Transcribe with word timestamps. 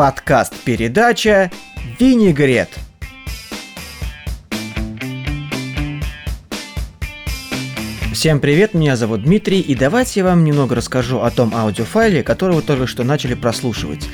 Подкаст-передача 0.00 1.50
«Винегрет». 1.98 2.70
Всем 8.14 8.40
привет, 8.40 8.72
меня 8.72 8.96
зовут 8.96 9.24
Дмитрий, 9.24 9.60
и 9.60 9.74
давайте 9.74 10.20
я 10.20 10.24
вам 10.24 10.42
немного 10.42 10.74
расскажу 10.74 11.20
о 11.20 11.30
том 11.30 11.54
аудиофайле, 11.54 12.22
который 12.22 12.56
вы 12.56 12.62
только 12.62 12.86
что 12.86 13.04
начали 13.04 13.34
прослушивать. 13.34 14.08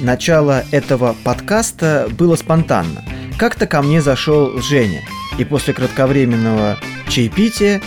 Начало 0.00 0.64
этого 0.72 1.14
подкаста 1.22 2.08
было 2.10 2.34
спонтанно. 2.34 3.04
Как-то 3.38 3.68
ко 3.68 3.82
мне 3.82 4.02
зашел 4.02 4.60
Женя, 4.60 5.02
и 5.38 5.44
после 5.44 5.74
кратковременного 5.74 6.76
чаепития 7.08 7.80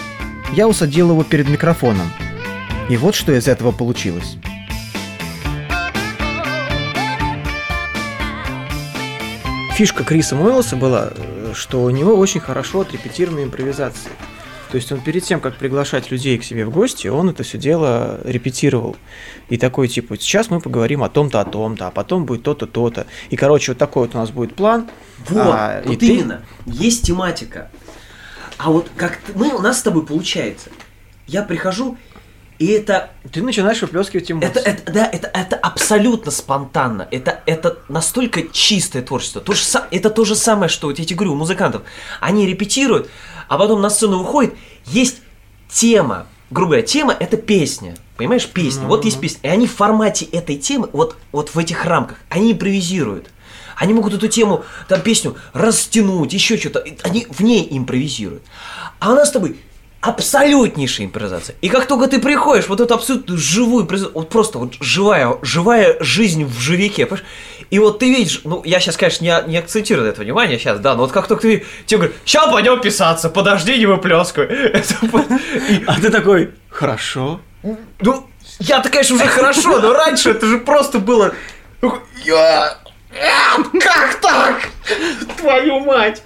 я 0.54 0.66
усадил 0.70 1.12
его 1.12 1.26
перед 1.26 1.50
микрофоном. 1.50 2.10
И 2.88 2.96
вот 2.96 3.16
что 3.16 3.34
из 3.34 3.50
этого 3.50 3.74
получилось. 3.74 4.38
Фишка 9.76 10.04
Криса 10.04 10.36
Мойлса 10.36 10.76
была, 10.76 11.10
э, 11.16 11.54
что 11.56 11.82
у 11.82 11.90
него 11.90 12.16
очень 12.16 12.40
хорошо 12.40 12.82
отрепетированы 12.82 13.44
импровизации. 13.44 14.12
То 14.70 14.78
есть 14.78 14.92
он 14.92 15.02
перед 15.02 15.24
тем, 15.24 15.40
как 15.40 15.56
приглашать 15.56 16.12
людей 16.12 16.38
к 16.38 16.44
себе 16.44 16.64
в 16.66 16.70
гости, 16.70 17.08
он 17.08 17.32
это 17.32 17.42
все 17.42 17.58
дело 17.58 18.22
репетировал. 18.24 18.96
И 19.50 19.58
такой 19.58 19.88
типа, 19.88 20.16
сейчас 20.20 20.52
мы 20.52 20.60
поговорим 20.60 21.02
о 21.02 21.10
том-то, 21.10 21.42
о 21.42 21.46
том-то, 21.46 21.88
а 21.88 21.92
потом 21.92 22.26
будет 22.26 22.44
то-то, 22.44 22.68
то-то. 22.68 23.08
И, 23.32 23.36
короче, 23.36 23.72
вот 23.72 23.80
такой 23.80 24.04
вот 24.04 24.14
у 24.14 24.20
нас 24.20 24.30
будет 24.30 24.54
план. 24.56 24.90
Вот, 25.28 25.42
а, 25.42 25.82
вот 25.84 26.04
и 26.04 26.18
именно. 26.18 26.44
Есть 26.68 27.08
тематика. 27.08 27.72
А 28.58 28.70
вот 28.70 28.92
как 28.96 29.22
мы, 29.34 29.56
у 29.56 29.60
нас 29.60 29.80
с 29.80 29.82
тобой 29.82 30.06
получается. 30.06 30.70
Я 31.26 31.42
прихожу, 31.42 31.98
и 32.60 32.68
это 32.68 33.12
Ты, 33.32 33.42
начинаешь 33.42 33.82
выплескивать 33.82 34.32
эмоции. 34.32 34.50
Это, 34.50 34.60
это, 34.60 34.92
да, 34.92 35.10
это, 35.12 35.28
это 35.28 35.56
абсолютно 35.56 36.32
спонтанно. 36.32 37.08
Это, 37.12 37.42
это 37.46 37.80
настолько 37.90 38.44
чистое 38.52 39.02
творчество. 39.02 39.42
То 39.42 39.54
же, 39.54 39.64
это 39.92 40.10
то 40.10 40.26
же 40.26 40.36
самое, 40.36 40.70
что 40.70 40.88
вот 40.88 41.00
я 41.00 41.06
тебе 41.06 41.18
говорю, 41.18 41.34
у 41.34 41.36
музыкантов. 41.36 41.84
Они 42.20 42.46
репетируют, 42.46 43.10
а 43.48 43.58
потом 43.58 43.82
на 43.82 43.90
сцену 43.90 44.20
выходит, 44.20 44.56
есть 44.86 45.22
тема. 45.70 46.28
Грубо 46.52 46.72
говоря, 46.72 46.86
тема 46.86 47.14
это 47.20 47.38
песня. 47.38 47.96
Понимаешь, 48.18 48.48
песня. 48.48 48.86
Вот 48.88 49.06
есть 49.06 49.20
песня. 49.20 49.40
И 49.44 49.48
они 49.48 49.66
в 49.66 49.74
формате 49.74 50.26
этой 50.26 50.56
темы, 50.58 50.90
вот, 50.94 51.18
вот 51.32 51.56
в 51.56 51.58
этих 51.58 51.86
рамках, 51.86 52.20
они 52.30 52.52
импровизируют. 52.52 53.30
Они 53.76 53.94
могут 53.94 54.14
эту 54.14 54.28
тему, 54.28 54.64
там 54.88 55.02
песню 55.02 55.36
растянуть, 55.54 56.32
еще 56.32 56.58
что-то. 56.58 56.86
Они 57.02 57.26
в 57.30 57.42
ней 57.42 57.68
импровизируют. 57.72 58.44
А 59.00 59.12
у 59.12 59.16
нас 59.16 59.30
с 59.30 59.32
тобой 59.32 59.58
абсолютнейшая 60.04 61.08
импровизация. 61.08 61.56
И 61.62 61.70
как 61.70 61.88
только 61.88 62.08
ты 62.08 62.20
приходишь, 62.20 62.68
вот 62.68 62.82
эту 62.82 62.94
абсолютно 62.94 63.38
живую, 63.38 63.84
импровизацию, 63.84 64.14
вот 64.14 64.30
просто 64.30 64.60
вот 64.60 64.74
живая, 64.82 65.38
живая 65.42 65.96
жизнь 66.02 66.44
в 66.44 66.60
живике, 66.60 67.06
понимаешь? 67.06 67.26
И 67.70 67.80
вот 67.80 68.00
ты 68.00 68.14
видишь, 68.14 68.42
ну, 68.44 68.62
я 68.66 68.82
сейчас, 68.82 68.98
конечно, 68.98 69.24
не, 69.24 69.34
не 69.48 69.58
акцентирую 69.58 70.06
на 70.06 70.10
это 70.10 70.22
внимание 70.22 70.60
сейчас, 70.60 70.80
да, 70.80 70.96
но 70.96 71.04
вот 71.04 71.14
как 71.14 71.28
только 71.28 71.44
ты, 71.44 71.66
тебе 71.86 72.00
говорят, 72.00 72.18
сейчас 72.26 72.52
пойдем 72.52 72.82
писаться, 72.82 73.30
подожди, 73.30 73.78
не 73.78 73.86
выплескивай. 73.86 74.84
А 75.88 76.00
ты 76.00 76.10
такой, 76.10 76.52
хорошо. 76.70 77.40
ну, 77.64 78.28
я-то, 78.60 78.90
конечно, 78.90 79.16
уже 79.16 79.26
хорошо, 79.28 79.80
но 79.80 79.94
раньше 79.94 80.32
это 80.32 80.46
же 80.48 80.58
просто 80.58 81.00
было... 81.00 81.34
Я... 82.26 82.78
Как 83.80 84.16
так? 84.22 84.70
Твою 85.38 85.80
мать! 85.82 86.24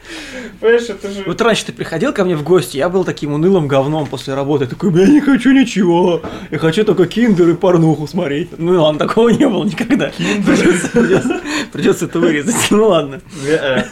Понимаешь, 0.60 0.90
это 0.90 1.12
же... 1.12 1.24
Вот 1.28 1.40
раньше 1.42 1.66
ты 1.66 1.74
приходил 1.74 2.14
ко 2.14 2.24
мне 2.24 2.36
в 2.36 2.44
гости, 2.44 2.78
я 2.78 2.90
был 2.90 3.04
таким 3.04 3.34
унылым 3.34 3.68
говном 3.68 4.08
после 4.08 4.34
работы. 4.34 4.64
Я 4.64 4.70
такой, 4.70 4.92
я 5.00 5.06
не 5.08 5.22
хочу 5.22 5.52
ничего. 5.52 6.22
Я 6.50 6.58
хочу 6.58 6.84
только 6.86 7.06
киндер 7.06 7.50
и 7.50 7.54
порнуху 7.54 8.08
смотреть. 8.08 8.50
Ну 8.58 8.82
ладно, 8.82 9.00
такого 9.00 9.30
не 9.30 9.48
было 9.48 9.64
никогда. 9.64 10.12
Придется, 10.18 10.88
придется- 10.90 11.42
придется 11.72 12.06
это 12.06 12.20
вырезать. 12.20 12.56
Ну 12.72 12.88
ладно. 12.88 13.22
Э, 13.46 13.84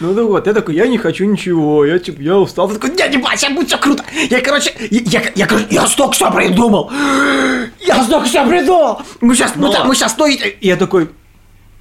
Ну 0.00 0.12
ну 0.14 0.26
вот, 0.28 0.46
я 0.46 0.52
такой, 0.52 0.74
я 0.74 0.86
не 0.86 0.98
хочу 0.98 1.24
ничего. 1.24 1.84
Я 1.84 1.98
типа, 1.98 2.20
я 2.20 2.36
устал. 2.38 2.68
Ты 2.68 2.74
такой, 2.74 2.96
дядя 2.96 3.18
Бася, 3.18 3.50
будет 3.50 3.68
все 3.68 3.78
круто. 3.78 4.02
Я, 4.30 4.40
короче, 4.40 4.72
я, 4.90 5.00
я, 5.00 5.22
я, 5.34 5.48
я 5.70 5.86
столько 5.86 6.12
все 6.12 6.30
придумал. 6.32 6.90
Я 7.80 8.02
столько 8.02 8.26
все 8.26 8.46
придумал. 8.46 9.02
Мы 9.20 9.34
сейчас, 9.34 9.54
мы, 9.56 9.70
мы 9.84 9.94
сейчас 9.94 10.12
стоим. 10.12 10.38
И 10.60 10.66
я 10.66 10.76
такой, 10.76 11.08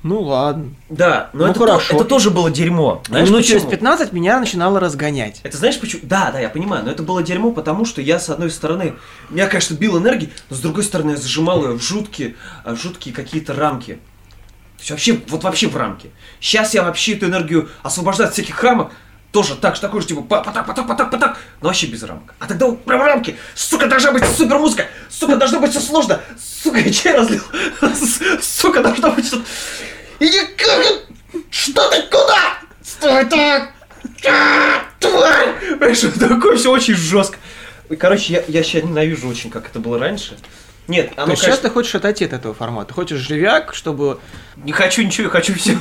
ну 0.04 0.22
ладно. 0.22 0.70
Да, 0.90 1.30
но 1.34 1.46
Ну, 1.46 1.52
это, 1.52 1.60
то- 1.60 1.66
хорошо. 1.66 1.96
это 1.96 2.06
тоже 2.06 2.30
было 2.30 2.52
дерьмо. 2.52 3.02
Знаешь, 3.08 3.30
ну, 3.30 3.42
через 3.42 3.62
почему? 3.62 3.72
15 3.72 4.12
меня 4.12 4.40
начинало 4.40 4.80
разгонять. 4.80 5.40
Это 5.44 5.58
знаешь 5.58 5.80
почему? 5.80 6.02
Да, 6.04 6.30
да, 6.32 6.40
я 6.40 6.50
понимаю, 6.50 6.84
но 6.86 6.92
это 6.92 7.04
было 7.04 7.24
дерьмо, 7.24 7.52
потому 7.52 7.86
что 7.86 8.02
я, 8.02 8.20
с 8.20 8.30
одной 8.30 8.52
стороны, 8.52 8.96
меня, 9.30 9.48
конечно, 9.48 9.74
бил 9.76 9.98
энергией, 9.98 10.32
но 10.50 10.56
с 10.56 10.60
другой 10.60 10.84
стороны, 10.84 11.12
я 11.12 11.18
зажимал 11.18 11.64
ее 11.66 11.72
в 11.74 11.82
жуткие, 11.82 12.36
а, 12.64 12.76
жуткие 12.76 13.16
какие-то 13.16 13.54
рамки. 13.54 13.94
То 13.94 14.80
есть 14.80 14.92
вообще, 14.92 15.20
вот 15.30 15.44
вообще 15.44 15.68
в 15.68 15.78
рамки. 15.78 16.12
Сейчас 16.42 16.74
я 16.74 16.84
вообще 16.84 17.14
эту 17.16 17.28
энергию 17.28 17.70
освобождаю 17.84 18.28
от 18.28 18.34
всяких 18.34 18.62
рамок, 18.62 18.92
тоже 19.34 19.56
так 19.56 19.76
же, 19.76 19.82
такой 19.82 20.00
же, 20.02 20.08
типа, 20.08 20.22
па- 20.22 20.42
потак, 20.44 20.68
потак, 20.68 20.88
потак, 20.88 21.10
потак, 21.10 21.38
но 21.60 21.68
вообще 21.70 21.88
без 21.88 22.04
рамок. 22.04 22.36
А 22.40 22.46
тогда 22.48 22.72
прям 22.72 23.02
рамки, 23.02 23.36
сука, 23.56 23.88
должна 23.88 24.12
быть 24.12 24.24
супер 24.26 24.60
музыка, 24.60 24.86
сука, 25.10 25.36
должно 25.38 25.60
быть 25.60 25.72
все 25.72 25.80
сложно, 25.82 26.22
сука, 26.62 26.78
я 26.78 26.92
чай 26.94 27.18
разлил, 27.18 27.42
сука, 28.42 28.82
должно 28.84 29.12
быть 29.12 29.26
что-то... 29.26 29.44
Иди, 30.20 30.40
как- 30.56 31.42
что 31.50 31.90
ты, 31.90 32.04
куда? 32.04 32.58
Стой 32.84 33.26
так! 33.26 33.72
А, 34.30 34.84
Тварь! 35.00 35.56
Понимаешь, 35.80 36.02
такое 36.20 36.56
все 36.56 36.72
очень 36.72 36.94
жестко. 36.94 37.38
И, 37.90 37.96
Короче, 37.96 38.34
я, 38.34 38.44
я 38.48 38.64
сейчас 38.64 38.84
ненавижу 38.84 39.28
очень, 39.28 39.50
как 39.50 39.66
это 39.68 39.80
было 39.80 39.98
раньше. 39.98 40.38
Нет, 40.88 41.16
То 41.16 41.24
оно, 41.24 41.32
есть 41.32 41.42
сейчас 41.42 41.56
конечно, 41.56 41.70
ты 41.70 41.74
хочешь 41.74 41.96
отойти 41.96 42.26
от 42.26 42.34
этого 42.34 42.54
формата. 42.54 42.90
Ты 42.90 42.94
хочешь 42.94 43.20
живяк, 43.20 43.74
чтобы... 43.74 44.20
не 44.58 44.74
хочу 44.74 45.02
ничего, 45.04 45.26
я 45.26 45.30
хочу 45.30 45.54
все. 45.54 45.78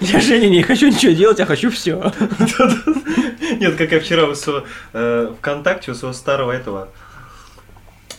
Я 0.00 0.20
Женя 0.20 0.48
не 0.48 0.62
хочу 0.62 0.88
ничего 0.88 1.12
делать, 1.12 1.38
я 1.38 1.46
хочу 1.46 1.70
все. 1.70 2.12
Нет, 3.60 3.76
как 3.76 3.92
я 3.92 4.00
вчера 4.00 4.34
своего 4.34 4.64
э, 4.92 5.32
ВКонтакте, 5.38 5.92
у 5.92 5.94
своего 5.94 6.12
старого 6.12 6.52
этого 6.52 6.88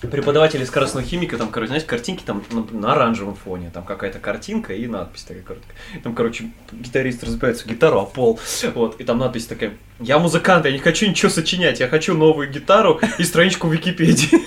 преподавателя 0.07 0.65
скоростного 0.65 1.05
химика, 1.05 1.37
там, 1.37 1.49
короче, 1.49 1.69
знаете, 1.69 1.87
картинки 1.87 2.23
там 2.23 2.43
на, 2.51 2.65
на 2.79 2.93
оранжевом 2.93 3.35
фоне, 3.35 3.71
там 3.73 3.83
какая-то 3.83 4.19
картинка 4.19 4.73
и 4.73 4.87
надпись 4.87 5.23
такая 5.23 5.43
короткая. 5.43 5.75
Там, 6.03 6.15
короче, 6.15 6.51
гитарист 6.71 7.23
разбивается 7.23 7.65
в 7.65 7.67
гитару, 7.67 7.99
а 7.99 8.05
пол, 8.05 8.39
вот, 8.75 8.99
и 8.99 9.03
там 9.03 9.17
надпись 9.17 9.45
такая, 9.45 9.73
я 9.99 10.19
музыкант, 10.19 10.65
я 10.65 10.71
не 10.71 10.79
хочу 10.79 11.07
ничего 11.07 11.29
сочинять, 11.29 11.79
я 11.79 11.87
хочу 11.87 12.15
новую 12.15 12.49
гитару 12.49 12.99
и 13.17 13.23
страничку 13.23 13.67
в 13.67 13.73
Википедии. 13.73 14.39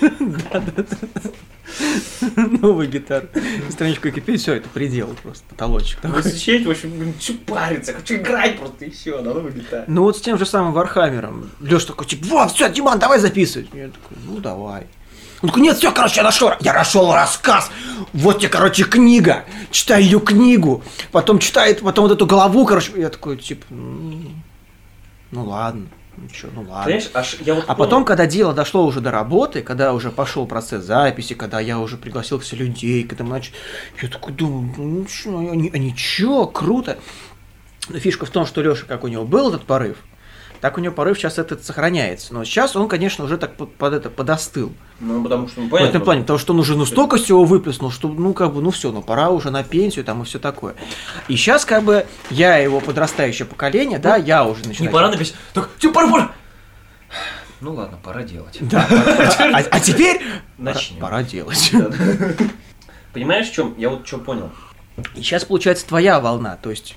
Новый 2.61 2.87
гитар. 2.87 3.27
Страничку 3.69 4.07
Википедии, 4.07 4.37
все, 4.37 4.53
это 4.55 4.69
предел 4.69 5.15
просто, 5.21 5.43
потолочек. 5.49 5.99
Такой. 6.01 6.23
сочинять, 6.23 6.65
в 6.65 6.71
общем, 6.71 7.13
хочу 7.13 7.37
париться, 7.39 7.93
хочу 7.93 8.15
играть 8.15 8.59
просто 8.59 8.89
все, 8.91 9.21
на 9.21 9.33
новой 9.33 9.51
гитаре. 9.51 9.85
Ну 9.87 10.03
вот 10.03 10.17
с 10.17 10.21
тем 10.21 10.37
же 10.37 10.45
самым 10.45 10.73
Вархаммером. 10.73 11.49
Леш 11.59 11.85
такой, 11.85 12.05
типа, 12.05 12.25
вот, 12.27 12.51
все, 12.51 12.69
Диман, 12.69 12.99
давай 12.99 13.19
записывать. 13.19 13.67
Я 13.73 13.89
такой, 13.89 14.17
ну 14.25 14.37
давай. 14.39 14.87
Он 15.43 15.49
такой, 15.49 15.61
нет, 15.61 15.77
все, 15.77 15.91
короче, 15.91 16.15
я 16.17 16.23
нашел, 16.23 16.51
я 16.61 16.73
нашел 16.73 17.13
рассказ. 17.13 17.69
Вот 18.13 18.39
тебе, 18.39 18.47
короче, 18.47 18.85
книга. 18.85 19.43
Читай 19.71 20.01
ее 20.01 20.21
книгу. 20.21 20.81
Потом 21.11 21.37
читает, 21.39 21.81
потом 21.81 22.07
вот 22.07 22.13
эту 22.13 22.25
главу, 22.25 22.65
короче. 22.65 22.93
Я 22.95 23.09
такой, 23.09 23.35
типа, 23.35 23.65
ну, 23.69 24.21
ну 25.31 25.43
ладно. 25.43 25.87
Ну 26.15 26.29
что, 26.31 26.47
ну 26.55 26.61
ладно. 26.61 26.83
Понимаешь, 26.85 27.09
аж 27.13 27.35
я 27.41 27.55
вот 27.55 27.65
А 27.67 27.75
потом, 27.75 28.05
когда 28.05 28.25
дело 28.25 28.53
дошло 28.53 28.85
уже 28.85 29.01
до 29.01 29.11
работы, 29.11 29.61
когда 29.63 29.91
уже 29.91 30.11
пошел 30.11 30.45
процесс 30.45 30.85
записи, 30.85 31.35
когда 31.35 31.59
я 31.59 31.77
уже 31.77 31.97
пригласил 31.97 32.39
все 32.39 32.55
людей, 32.55 33.03
когда 33.03 33.25
мы 33.25 33.31
начали, 33.31 33.55
я 34.01 34.07
такой 34.07 34.31
думаю, 34.31 34.73
ну 34.77 35.05
что, 35.09 35.37
они, 35.39 35.69
они 35.73 35.93
чё, 35.93 36.45
круто. 36.47 36.99
Но 37.89 37.99
фишка 37.99 38.25
в 38.25 38.29
том, 38.29 38.45
что 38.45 38.61
Леша, 38.61 38.85
как 38.87 39.03
у 39.03 39.07
него 39.09 39.25
был 39.25 39.49
этот 39.49 39.63
порыв, 39.63 39.97
так 40.63 40.77
у 40.77 40.79
него 40.79 40.93
порыв 40.93 41.17
сейчас 41.17 41.39
этот 41.39 41.65
сохраняется. 41.65 42.33
Но 42.33 42.45
сейчас 42.45 42.73
он, 42.77 42.87
конечно, 42.87 43.25
уже 43.25 43.37
так 43.37 43.57
под, 43.57 43.75
под 43.75 43.93
это 43.93 44.09
подостыл. 44.09 44.71
Ну, 45.01 45.21
потому 45.21 45.49
что, 45.49 45.59
ну, 45.59 45.67
в 45.67 45.69
понятно. 45.69 45.89
этом 45.89 46.01
плане, 46.03 46.21
потому 46.21 46.39
что 46.39 46.53
он 46.53 46.59
уже 46.61 46.77
ну 46.77 46.85
столько 46.85 47.17
всего 47.17 47.43
выплеснул, 47.43 47.91
что 47.91 48.07
ну 48.07 48.33
как 48.33 48.53
бы, 48.53 48.61
ну 48.61 48.71
все, 48.71 48.93
ну 48.93 49.01
пора 49.01 49.29
уже 49.29 49.51
на 49.51 49.61
пенсию 49.65 50.05
там 50.05 50.21
и 50.21 50.25
все 50.25 50.39
такое. 50.39 50.75
И 51.27 51.35
сейчас 51.35 51.65
как 51.65 51.83
бы 51.83 52.05
я 52.29 52.55
его 52.59 52.79
подрастающее 52.79 53.45
поколение, 53.45 53.99
да, 53.99 54.15
я 54.15 54.45
уже 54.45 54.61
Не 54.61 54.69
начинаю. 54.69 54.93
пора 54.93 55.11
написать. 55.11 55.35
Так, 55.53 55.69
типа, 55.79 55.95
пора, 55.95 56.07
пора. 56.09 56.31
Ну 57.59 57.73
ладно, 57.73 57.99
пора 58.01 58.23
делать. 58.23 58.57
Да. 58.61 58.87
А, 58.89 59.63
а 59.69 59.79
теперь 59.81 60.21
Начнем. 60.57 61.01
пора 61.01 61.23
делать. 61.23 61.73
Понимаешь, 63.11 63.49
в 63.49 63.53
чем? 63.53 63.75
Я 63.77 63.89
вот 63.89 64.07
что 64.07 64.17
понял. 64.17 64.49
И 65.15 65.21
сейчас 65.23 65.43
получается 65.43 65.85
твоя 65.85 66.21
волна, 66.21 66.55
то 66.55 66.69
есть 66.69 66.95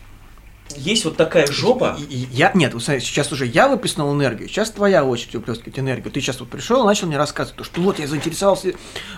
Есть 0.75 1.05
вот 1.05 1.17
такая 1.17 1.47
жопа. 1.47 1.97
и- 1.99 2.03
и 2.03 2.29
я 2.33 2.51
нет, 2.55 2.75
вот 2.75 2.83
смотри, 2.83 3.01
сейчас 3.01 3.33
уже 3.33 3.47
я 3.47 3.69
выплеснул 3.69 4.13
энергию, 4.15 4.49
сейчас 4.49 4.71
твоя 4.71 5.05
очередь 5.05 5.35
выплескивать 5.35 5.79
энергию. 5.79 6.13
Ты 6.13 6.21
сейчас 6.21 6.41
вот 6.41 6.49
пришел, 6.51 6.85
начал 6.85 7.07
мне 7.07 7.17
рассказывать, 7.17 7.57
то, 7.59 7.65
что 7.65 7.81
вот 7.81 7.99
я 7.99 8.07
заинтересовался 8.07 8.73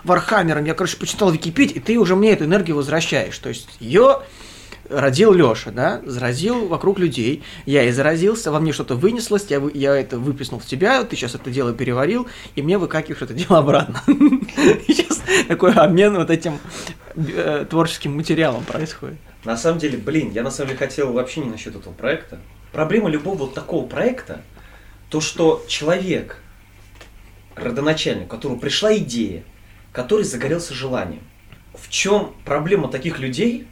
Вархаммером, 0.05 0.65
я, 0.65 0.75
короче, 0.75 0.97
почитал 0.99 1.31
Википедию, 1.31 1.79
и 1.79 1.81
ты 1.81 1.99
уже 1.99 2.15
мне 2.17 2.33
эту 2.33 2.45
энергию 2.45 2.77
возвращаешь. 2.77 3.37
То 3.39 3.49
есть 3.49 3.69
ее 3.81 4.21
родил 4.89 5.33
Леша, 5.33 5.71
да, 5.71 6.01
заразил 6.07 6.67
вокруг 6.69 6.99
людей, 6.99 7.43
я 7.67 7.83
и 7.85 7.91
заразился, 7.91 8.51
во 8.51 8.59
мне 8.61 8.73
что-то 8.73 8.95
вынеслось, 8.95 9.45
я, 9.49 9.61
я 9.75 9.95
это 9.97 10.19
выплеснул 10.19 10.61
в 10.61 10.65
тебя, 10.67 11.05
ты 11.05 11.15
сейчас 11.17 11.35
это 11.35 11.51
дело 11.51 11.75
переварил, 11.75 12.27
и 12.57 12.63
мне 12.63 12.79
выкакиваешь 12.79 13.21
это 13.21 13.35
дело 13.35 13.59
обратно. 13.59 14.01
Сейчас 14.87 15.21
такой 15.47 15.73
обмен 15.75 16.17
вот 16.17 16.31
этим 16.31 16.59
э, 17.17 17.67
творческим 17.69 18.17
материалом 18.17 18.65
происходит. 18.65 19.19
На 19.45 19.57
самом 19.57 19.79
деле, 19.79 19.99
блин, 19.99 20.31
я 20.33 20.43
на 20.43 20.51
самом 20.51 20.69
деле 20.69 20.79
хотел 20.79 21.13
вообще 21.13 21.41
не 21.41 21.51
насчет 21.51 21.77
этого 21.77 21.93
проекта. 21.93 22.41
Проблема 22.73 23.09
любого 23.09 23.37
вот 23.39 23.55
такого 23.55 23.87
проекта, 23.87 24.43
то 25.11 25.21
что 25.21 25.65
человек, 25.69 26.43
родоначальник, 27.55 28.25
у 28.25 28.29
которого 28.29 28.59
пришла 28.59 28.97
идея, 28.97 29.45
который 29.93 30.25
загорелся 30.25 30.75
желанием. 30.75 31.23
В 31.75 31.89
чем 31.89 32.35
проблема 32.45 32.89
таких 32.89 33.19
людей? 33.19 33.67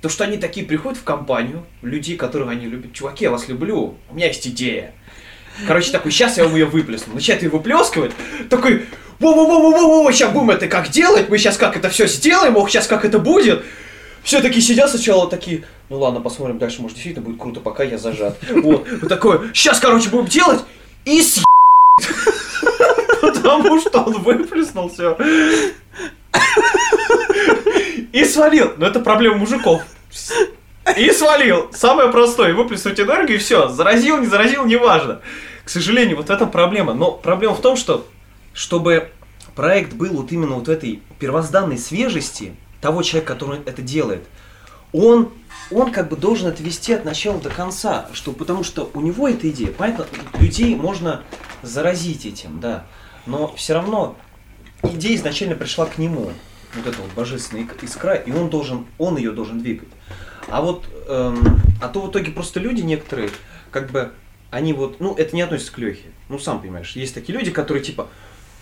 То, 0.00 0.08
что 0.08 0.24
они 0.24 0.36
такие 0.36 0.66
приходят 0.66 0.98
в 0.98 1.04
компанию, 1.04 1.64
людей, 1.82 2.16
которых 2.16 2.48
они 2.48 2.66
любят. 2.66 2.92
Чуваки, 2.92 3.24
я 3.24 3.30
вас 3.30 3.48
люблю, 3.48 3.96
у 4.10 4.14
меня 4.14 4.26
есть 4.26 4.46
идея. 4.48 4.92
Короче, 5.68 5.92
такой, 5.92 6.10
сейчас 6.10 6.38
я 6.38 6.44
вам 6.44 6.54
ее 6.54 6.64
выплесну. 6.64 7.14
Начинает 7.14 7.42
ее 7.42 7.50
выплескивать, 7.50 8.12
такой, 8.48 8.86
во-во-во-во-во, 9.20 10.10
сейчас 10.10 10.32
будем 10.32 10.50
это 10.50 10.66
как 10.66 10.88
делать, 10.88 11.28
мы 11.28 11.38
сейчас 11.38 11.56
как 11.56 11.76
это 11.76 11.88
все 11.90 12.08
сделаем, 12.08 12.56
ох, 12.56 12.68
сейчас 12.70 12.86
как 12.86 13.04
это 13.04 13.18
будет. 13.18 13.64
Все 14.22 14.40
такие 14.40 14.62
сидят 14.62 14.90
сначала 14.90 15.28
такие, 15.28 15.64
ну 15.88 15.98
ладно, 15.98 16.20
посмотрим 16.20 16.58
дальше, 16.58 16.80
может 16.80 16.96
действительно 16.96 17.26
будет 17.26 17.40
круто, 17.40 17.60
пока 17.60 17.82
я 17.82 17.98
зажат. 17.98 18.38
Вот, 18.50 18.86
вот 19.00 19.08
такое, 19.08 19.50
сейчас, 19.52 19.80
короче, 19.80 20.08
будем 20.10 20.26
делать, 20.26 20.60
и 21.04 21.20
с 21.20 21.42
Потому 23.20 23.80
что 23.80 24.02
он 24.02 24.22
выплеснул 24.22 24.88
все. 24.88 25.16
И 28.12 28.24
свалил. 28.24 28.74
Но 28.76 28.86
это 28.86 29.00
проблема 29.00 29.36
мужиков. 29.36 29.82
И 30.96 31.10
свалил. 31.12 31.70
Самое 31.72 32.10
простое. 32.10 32.54
Выплеснуть 32.54 33.00
энергию 33.00 33.38
и 33.38 33.40
все. 33.40 33.68
Заразил, 33.68 34.18
не 34.18 34.26
заразил, 34.26 34.64
неважно. 34.64 35.20
К 35.64 35.70
сожалению, 35.70 36.16
вот 36.16 36.26
в 36.26 36.30
этом 36.30 36.50
проблема. 36.50 36.94
Но 36.94 37.12
проблема 37.12 37.54
в 37.54 37.60
том, 37.60 37.76
что 37.76 38.06
чтобы 38.52 39.08
проект 39.54 39.94
был 39.94 40.12
вот 40.14 40.32
именно 40.32 40.56
вот 40.56 40.68
этой 40.68 41.00
первозданной 41.18 41.78
свежести 41.78 42.54
того 42.82 43.02
человека, 43.02 43.32
который 43.32 43.60
это 43.64 43.80
делает, 43.80 44.24
он, 44.92 45.30
он 45.70 45.90
как 45.90 46.10
бы 46.10 46.16
должен 46.16 46.48
это 46.48 46.62
вести 46.62 46.92
от 46.92 47.06
начала 47.06 47.40
до 47.40 47.48
конца, 47.48 48.08
что, 48.12 48.32
потому 48.32 48.62
что 48.64 48.90
у 48.92 49.00
него 49.00 49.26
эта 49.26 49.48
идея, 49.48 49.68
понятно, 49.68 50.04
людей 50.38 50.74
можно 50.74 51.22
заразить 51.62 52.26
этим, 52.26 52.60
да, 52.60 52.84
но 53.24 53.54
все 53.54 53.72
равно 53.72 54.16
идея 54.82 55.16
изначально 55.16 55.54
пришла 55.54 55.86
к 55.86 55.96
нему, 55.96 56.32
вот 56.74 56.86
эта 56.86 57.00
вот 57.00 57.10
божественная 57.14 57.66
искра, 57.80 58.14
и 58.14 58.32
он 58.32 58.50
должен, 58.50 58.86
он 58.98 59.16
ее 59.16 59.30
должен 59.30 59.60
двигать. 59.60 59.88
А 60.48 60.60
вот, 60.60 60.84
эм, 61.08 61.60
а 61.80 61.88
то 61.88 62.02
в 62.02 62.10
итоге 62.10 62.32
просто 62.32 62.58
люди 62.58 62.82
некоторые, 62.82 63.30
как 63.70 63.90
бы, 63.90 64.12
они 64.50 64.72
вот, 64.72 64.98
ну, 64.98 65.14
это 65.14 65.36
не 65.36 65.42
относится 65.42 65.72
к 65.72 65.78
Лехе, 65.78 66.08
ну, 66.28 66.38
сам 66.38 66.60
понимаешь, 66.60 66.96
есть 66.96 67.14
такие 67.14 67.38
люди, 67.38 67.52
которые 67.52 67.82
типа, 67.84 68.08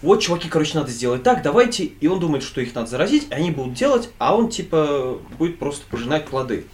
вот, 0.03 0.21
чуваки, 0.21 0.49
короче, 0.49 0.79
надо 0.79 0.91
сделать 0.91 1.23
так, 1.23 1.43
давайте, 1.43 1.85
и 1.85 2.07
он 2.07 2.21
думает, 2.21 2.43
что 2.43 2.61
их 2.61 2.75
надо 2.75 2.89
заразить, 2.89 3.27
они 3.31 3.51
будут 3.51 3.75
делать, 3.75 4.11
а 4.19 4.35
он, 4.35 4.49
типа, 4.49 5.19
будет 5.39 5.59
просто 5.59 5.85
пожинать 5.91 6.27
плоды. 6.27 6.67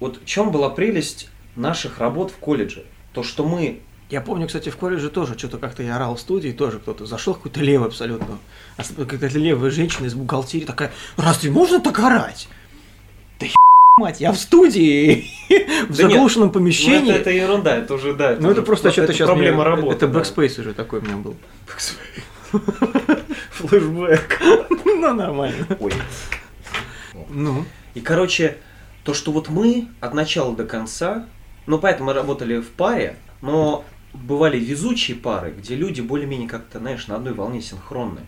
Вот 0.00 0.20
в 0.20 0.24
чем 0.24 0.50
была 0.50 0.68
прелесть 0.68 1.28
наших 1.54 1.98
работ 1.98 2.32
в 2.32 2.36
колледже? 2.36 2.84
То, 3.12 3.22
что 3.22 3.44
мы 3.44 3.80
я 4.10 4.20
помню, 4.20 4.46
кстати, 4.46 4.68
в 4.68 4.76
колледже 4.76 5.08
тоже 5.08 5.38
что-то 5.38 5.56
как-то 5.56 5.82
я 5.82 5.96
орал 5.96 6.16
в 6.16 6.20
студии, 6.20 6.50
тоже 6.50 6.80
кто-то 6.80 7.06
зашел, 7.06 7.32
какой-то 7.32 7.60
левый 7.60 7.88
абсолютно. 7.88 8.38
Какая-то 8.76 9.38
левая 9.38 9.70
женщина 9.70 10.04
из 10.04 10.14
бухгалтерии 10.14 10.66
такая, 10.66 10.92
разве 11.16 11.50
можно 11.50 11.80
так 11.80 11.98
орать? 11.98 12.46
Да 13.40 13.46
мать, 13.98 14.20
я 14.20 14.32
в 14.32 14.36
студии, 14.36 15.24
в 15.88 15.94
заглушенном 15.94 16.48
ну, 16.48 16.52
помещении. 16.52 17.14
это, 17.14 17.30
ерунда, 17.30 17.76
это 17.76 17.94
уже, 17.94 18.12
да. 18.12 18.36
ну, 18.38 18.50
это 18.50 18.60
просто 18.60 18.90
что-то 18.90 19.14
сейчас... 19.14 19.28
Проблема 19.28 19.64
работы. 19.64 19.94
Это 19.94 20.08
backspace 20.08 20.58
уже 20.58 20.74
такой 20.74 21.00
у 21.00 21.02
меня 21.02 21.16
был. 21.16 21.34
Флэшбэк. 23.50 24.40
Ну, 24.84 25.14
нормально. 25.14 25.66
Ой. 25.80 25.92
Ну. 27.28 27.64
И, 27.94 28.00
короче, 28.00 28.58
то, 29.04 29.14
что 29.14 29.32
вот 29.32 29.48
мы 29.48 29.88
от 30.00 30.14
начала 30.14 30.54
до 30.54 30.64
конца, 30.64 31.26
ну, 31.66 31.78
поэтому 31.78 32.08
мы 32.08 32.12
работали 32.12 32.60
в 32.60 32.70
паре, 32.70 33.16
но 33.40 33.84
бывали 34.12 34.58
везучие 34.58 35.16
пары, 35.16 35.52
где 35.52 35.74
люди 35.74 36.00
более-менее 36.00 36.48
как-то, 36.48 36.78
знаешь, 36.78 37.08
на 37.08 37.16
одной 37.16 37.32
волне 37.32 37.60
синхронны. 37.60 38.20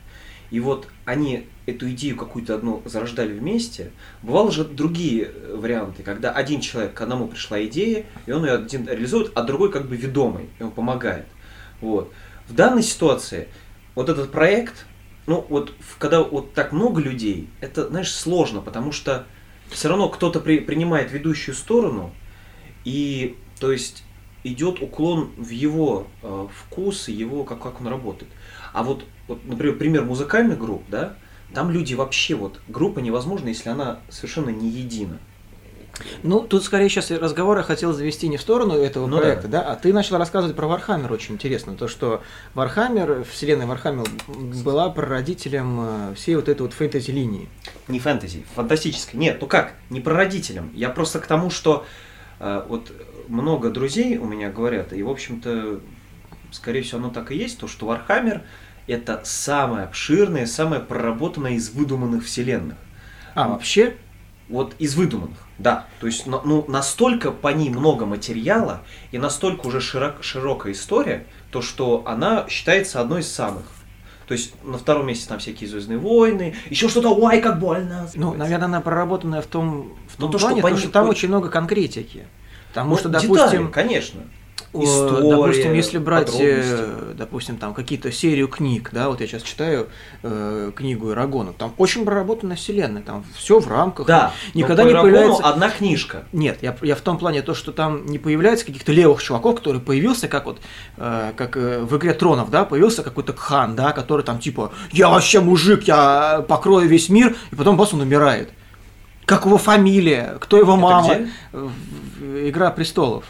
И 0.51 0.61
вот 0.61 0.89
они 1.05 1.49
эту 1.67 1.91
идею 1.91 2.17
какую-то 2.17 2.55
одну 2.55 2.83
зарождали 2.85 3.33
вместе. 3.33 3.91
Бывало 4.23 4.53
же 4.53 4.65
другие 4.65 5.25
э, 5.25 5.57
варианты, 5.57 6.03
когда 6.03 6.31
один 6.31 6.61
человек, 6.61 6.95
к 6.95 7.01
одному 7.01 7.29
пришла 7.29 7.65
идея, 7.65 8.07
и 8.27 8.33
он 8.33 8.45
ее 8.45 8.53
один 8.53 8.87
реализует, 8.87 9.33
а 9.35 9.43
другой 9.43 9.73
как 9.73 9.89
бы 9.89 9.97
ведомый, 9.97 10.51
ему 10.61 10.71
помогает. 10.71 11.27
Вот. 11.81 12.13
В 12.49 12.55
данной 12.55 12.83
ситуации 12.83 13.49
вот 13.95 14.09
этот 14.09 14.33
проект, 14.33 14.87
ну 15.27 15.45
вот 15.49 15.73
когда 15.99 16.23
вот 16.23 16.55
так 16.55 16.73
много 16.73 17.01
людей, 17.01 17.49
это, 17.61 17.89
знаешь, 17.89 18.13
сложно, 18.13 18.61
потому 18.61 18.93
что 18.93 19.27
все 19.69 19.89
равно 19.89 20.09
кто-то 20.09 20.41
при, 20.41 20.59
принимает 20.59 21.13
ведущую 21.13 21.55
сторону, 21.55 22.13
и 22.85 23.37
то 23.59 23.73
есть 23.73 24.05
идет 24.43 24.83
уклон 24.83 25.31
в 25.37 25.49
его 25.49 26.07
э, 26.23 26.49
вкус 26.55 27.09
его, 27.09 27.45
как, 27.45 27.63
как 27.63 27.81
он 27.81 27.89
работает. 27.89 28.31
А 28.73 28.83
вот, 28.83 29.05
вот, 29.27 29.45
например, 29.45 29.77
пример 29.77 30.05
музыкальных 30.05 30.59
групп, 30.59 30.83
да, 30.89 31.17
там 31.55 31.71
люди 31.71 31.95
вообще, 31.95 32.35
вот, 32.35 32.61
группа 32.69 32.99
невозможна, 32.99 33.49
если 33.49 33.71
она 33.71 34.01
совершенно 34.11 34.51
не 34.51 34.69
едина. 34.69 35.19
Ну, 36.23 36.41
тут 36.41 36.65
скорее 36.65 36.89
сейчас 36.89 37.11
разговор 37.11 37.59
я 37.59 37.63
хотел 37.63 37.93
завести 37.93 38.29
не 38.29 38.37
в 38.37 38.41
сторону 38.41 38.75
этого 38.75 39.07
ну, 39.07 39.19
проекта, 39.19 39.49
да. 39.49 39.63
да, 39.63 39.73
а 39.73 39.77
ты 39.77 39.93
начал 39.93 40.19
рассказывать 40.19 40.57
про 40.57 40.67
Warhammer 40.67 41.13
очень 41.13 41.35
интересно. 41.35 41.75
То, 41.77 41.89
что 41.89 42.23
Warhammer, 42.55 43.25
вселенная 43.25 43.67
Warhammer 43.67 44.05
была 44.65 44.91
прародителем 44.91 45.79
э, 45.81 46.15
всей 46.15 46.37
вот 46.37 46.49
этой 46.49 46.63
вот 46.63 46.73
фэнтези-линии. 46.73 47.49
Не 47.89 48.01
фэнтези, 48.01 48.45
фантастической. 48.55 49.19
Нет, 49.19 49.39
ну 49.41 49.47
как, 49.47 49.75
не 49.91 50.01
прародителем. 50.01 50.71
Я 50.75 50.89
просто 50.89 51.21
к 51.21 51.27
тому, 51.27 51.51
что 51.51 51.87
э, 52.41 52.65
вот 52.69 52.91
много 53.29 53.71
друзей 53.71 54.19
у 54.19 54.27
меня 54.27 54.51
говорят, 54.51 54.93
и, 54.93 55.03
в 55.03 55.11
общем-то, 55.11 55.81
скорее 56.51 56.83
всего, 56.83 56.99
оно 56.99 57.11
так 57.11 57.31
и 57.31 57.37
есть, 57.37 57.59
то, 57.59 57.69
что 57.69 57.87
Warhammer 57.87 58.43
это 58.87 59.21
самое 59.25 59.85
обширное, 59.85 60.47
самое 60.47 60.81
проработанное 60.81 61.53
из 61.53 61.71
выдуманных 61.71 62.25
вселенных. 62.25 62.77
А, 63.35 63.49
вообще? 63.49 63.97
Вот 64.49 64.75
из 64.79 64.95
выдуманных, 64.95 65.39
да. 65.59 65.87
То 66.01 66.07
есть, 66.07 66.27
ну, 66.27 66.65
настолько 66.69 67.31
по 67.31 67.49
ней 67.49 67.71
много 67.71 68.07
материала 68.07 68.83
и 69.13 69.19
настолько 69.19 69.67
уже 69.67 69.81
широк, 69.81 70.17
широкая 70.23 70.73
история, 70.73 71.27
то, 71.51 71.63
что 71.63 72.03
она 72.07 72.47
считается 72.49 73.01
одной 73.01 73.21
из 73.21 73.33
самых. 73.33 73.65
То 74.27 74.33
есть 74.33 74.55
на 74.65 74.79
втором 74.79 75.07
месте 75.07 75.29
там 75.29 75.39
всякие 75.39 75.69
Звездные 75.69 75.99
войны, 75.99 76.55
еще 76.71 76.89
что-то, 76.89 77.11
ой, 77.11 77.41
как 77.41 77.61
больно. 77.61 78.09
Ну, 78.15 78.35
наверное, 78.35 78.67
она 78.67 78.81
проработанная 78.81 79.43
в 79.43 79.47
том, 79.47 79.97
в 80.09 80.17
том 80.17 80.31
ну, 80.31 80.33
то, 80.33 80.39
плане, 80.39 80.61
что, 80.61 80.77
что 80.79 80.91
там 80.91 81.09
очень 81.09 81.29
много 81.29 81.51
конкретики. 81.51 82.27
Потому 82.69 82.91
ну, 82.91 82.97
что, 82.97 83.09
допустим, 83.09 83.37
детали, 83.37 83.71
конечно. 83.71 84.21
История, 84.83 85.31
допустим, 85.31 85.73
если 85.73 85.99
брать, 85.99 86.35
э, 86.39 87.13
допустим, 87.17 87.57
там 87.57 87.75
какие-то 87.75 88.11
серию 88.11 88.49
книг, 88.49 88.91
да, 88.93 89.09
вот 89.09 89.21
я 89.21 89.27
сейчас 89.27 89.43
читаю 89.43 89.89
э, 90.23 90.73
книгу 90.75 91.13
Ирагона, 91.13 91.53
там 91.53 91.73
очень 91.79 92.05
проработана 92.05 92.57
вселенная, 92.57 93.03
там 93.03 93.25
все 93.37 93.61
в 93.61 93.69
рамках. 93.69 94.07
Да. 94.07 94.33
Никогда 94.53 94.85
не 94.85 94.93
появляется 94.93 95.45
одна 95.45 95.71
книжка. 95.71 96.25
Нет, 96.33 96.59
я, 96.63 96.77
я 96.83 96.97
в 96.97 97.01
том 97.01 97.19
плане 97.19 97.43
то, 97.43 97.55
что 97.55 97.73
там 97.73 98.07
не 98.07 98.19
появляется 98.19 98.67
каких-то 98.67 98.93
левых 98.93 99.23
чуваков, 99.23 99.57
который 99.57 99.81
появился 99.81 100.27
как 100.29 100.47
вот, 100.47 100.61
э, 100.97 101.33
как 101.37 101.57
э, 101.57 101.81
в 101.83 101.97
игре 101.97 102.15
Тронов, 102.15 102.51
да, 102.51 102.65
появился 102.65 103.03
какой-то 103.03 103.33
Кхал, 103.33 103.77
да, 103.77 103.93
который 103.93 104.23
там 104.23 104.39
типа, 104.39 104.73
я 104.91 105.09
вообще 105.09 105.41
мужик, 105.41 105.85
я 105.85 106.45
покрою 106.49 106.89
весь 106.89 107.09
мир, 107.09 107.37
и 107.53 107.55
потом 107.55 107.77
бац 107.77 107.95
он 107.95 108.01
умирает. 108.01 108.51
Как 109.25 109.47
его 109.47 109.57
фамилия, 109.57 110.37
кто 110.41 110.59
его 110.59 110.77
мама. 110.77 111.15
Где? 111.15 112.49
Игра 112.49 112.71
престолов. 112.71 113.25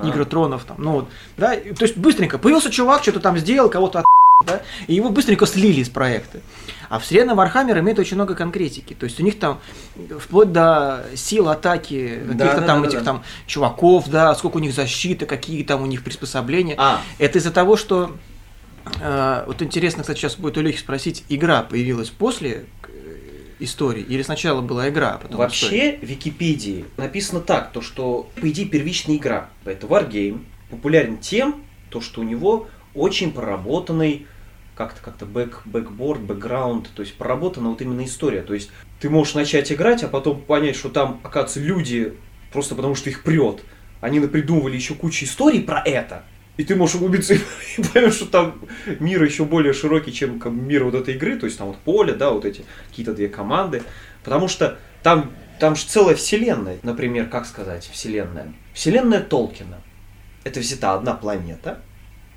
А. 0.00 0.06
Игры 0.08 0.24
тронов 0.24 0.64
там. 0.64 0.76
Ну 0.78 0.92
вот. 0.92 1.08
Да, 1.36 1.56
то 1.56 1.82
есть 1.84 1.96
быстренько 1.96 2.38
появился 2.38 2.70
чувак, 2.70 3.02
что-то 3.02 3.20
там 3.20 3.36
сделал, 3.38 3.68
кого-то 3.68 4.04
да, 4.46 4.62
и 4.86 4.94
его 4.94 5.10
быстренько 5.10 5.46
слили 5.46 5.80
из 5.80 5.88
проекта. 5.88 6.38
А 6.88 7.00
вселенная 7.00 7.34
Warhammer 7.34 7.80
имеет 7.80 7.98
очень 7.98 8.14
много 8.14 8.36
конкретики. 8.36 8.94
То 8.94 9.04
есть 9.04 9.18
у 9.18 9.24
них 9.24 9.36
там 9.38 9.58
вплоть 10.20 10.52
до 10.52 11.04
сил 11.16 11.48
атаки 11.48 12.20
каких-то 12.24 12.60
да, 12.60 12.66
там 12.66 12.82
да, 12.82 12.88
этих 12.88 12.98
да. 13.00 13.04
там 13.04 13.24
чуваков, 13.46 14.08
да, 14.08 14.32
сколько 14.36 14.58
у 14.58 14.60
них 14.60 14.72
защиты, 14.72 15.26
какие 15.26 15.64
там 15.64 15.82
у 15.82 15.86
них 15.86 16.04
приспособления. 16.04 16.76
А. 16.78 17.00
Это 17.18 17.38
из-за 17.38 17.50
того, 17.50 17.76
что 17.76 18.16
э, 19.00 19.44
вот 19.48 19.60
интересно, 19.60 20.02
кстати, 20.02 20.20
сейчас 20.20 20.36
будет 20.36 20.56
у 20.56 20.60
Лехи 20.60 20.78
спросить, 20.78 21.24
игра 21.28 21.62
появилась 21.62 22.10
после 22.10 22.66
истории? 23.58 24.02
Или 24.02 24.22
сначала 24.22 24.60
была 24.60 24.88
игра, 24.88 25.14
а 25.14 25.18
потом 25.18 25.38
Вообще 25.38 25.66
история? 25.66 25.98
в 25.98 26.02
Википедии 26.02 26.84
написано 26.96 27.40
так, 27.40 27.72
то 27.72 27.80
что, 27.80 28.30
по 28.40 28.48
идее, 28.48 28.66
первичная 28.66 29.16
игра. 29.16 29.50
Это 29.64 29.86
Wargame. 29.86 30.44
Популярен 30.70 31.18
тем, 31.18 31.62
то, 31.90 32.00
что 32.00 32.20
у 32.20 32.24
него 32.24 32.68
очень 32.94 33.32
проработанный 33.32 34.26
как-то 34.74 35.02
как-то 35.02 35.26
back, 35.26 35.62
backboard, 35.64 36.20
бэкграунд, 36.20 36.90
то 36.94 37.02
есть 37.02 37.14
проработана 37.16 37.70
вот 37.70 37.82
именно 37.82 38.04
история. 38.04 38.42
То 38.42 38.54
есть 38.54 38.70
ты 39.00 39.10
можешь 39.10 39.34
начать 39.34 39.72
играть, 39.72 40.04
а 40.04 40.08
потом 40.08 40.40
понять, 40.40 40.76
что 40.76 40.88
там, 40.88 41.20
оказывается, 41.24 41.60
люди 41.60 42.14
просто 42.52 42.76
потому 42.76 42.94
что 42.94 43.10
их 43.10 43.24
прет. 43.24 43.64
Они 44.00 44.20
напридумывали 44.20 44.76
еще 44.76 44.94
кучу 44.94 45.24
историй 45.24 45.62
про 45.62 45.82
это. 45.84 46.22
И 46.58 46.64
ты 46.64 46.76
можешь 46.76 46.96
углубиться 46.96 47.34
и 47.34 47.40
поймешь, 47.94 48.14
что 48.14 48.26
там 48.26 48.60
мир 49.00 49.24
еще 49.24 49.46
более 49.46 49.72
широкий, 49.72 50.12
чем 50.12 50.38
мир 50.66 50.84
вот 50.84 50.94
этой 50.94 51.14
игры, 51.14 51.38
то 51.38 51.46
есть 51.46 51.56
там 51.56 51.68
вот 51.68 51.78
поле, 51.78 52.12
да, 52.12 52.30
вот 52.30 52.44
эти 52.44 52.64
какие-то 52.90 53.14
две 53.14 53.28
команды. 53.28 53.82
Потому 54.22 54.48
что 54.48 54.76
Там, 55.02 55.30
там 55.60 55.76
же 55.76 55.86
целая 55.86 56.16
вселенная, 56.16 56.78
например, 56.82 57.28
как 57.28 57.46
сказать, 57.46 57.88
вселенная. 57.90 58.52
Вселенная 58.74 59.22
Толкина. 59.22 59.78
Это 60.44 60.60
взята 60.60 60.94
одна 60.94 61.14
планета, 61.14 61.80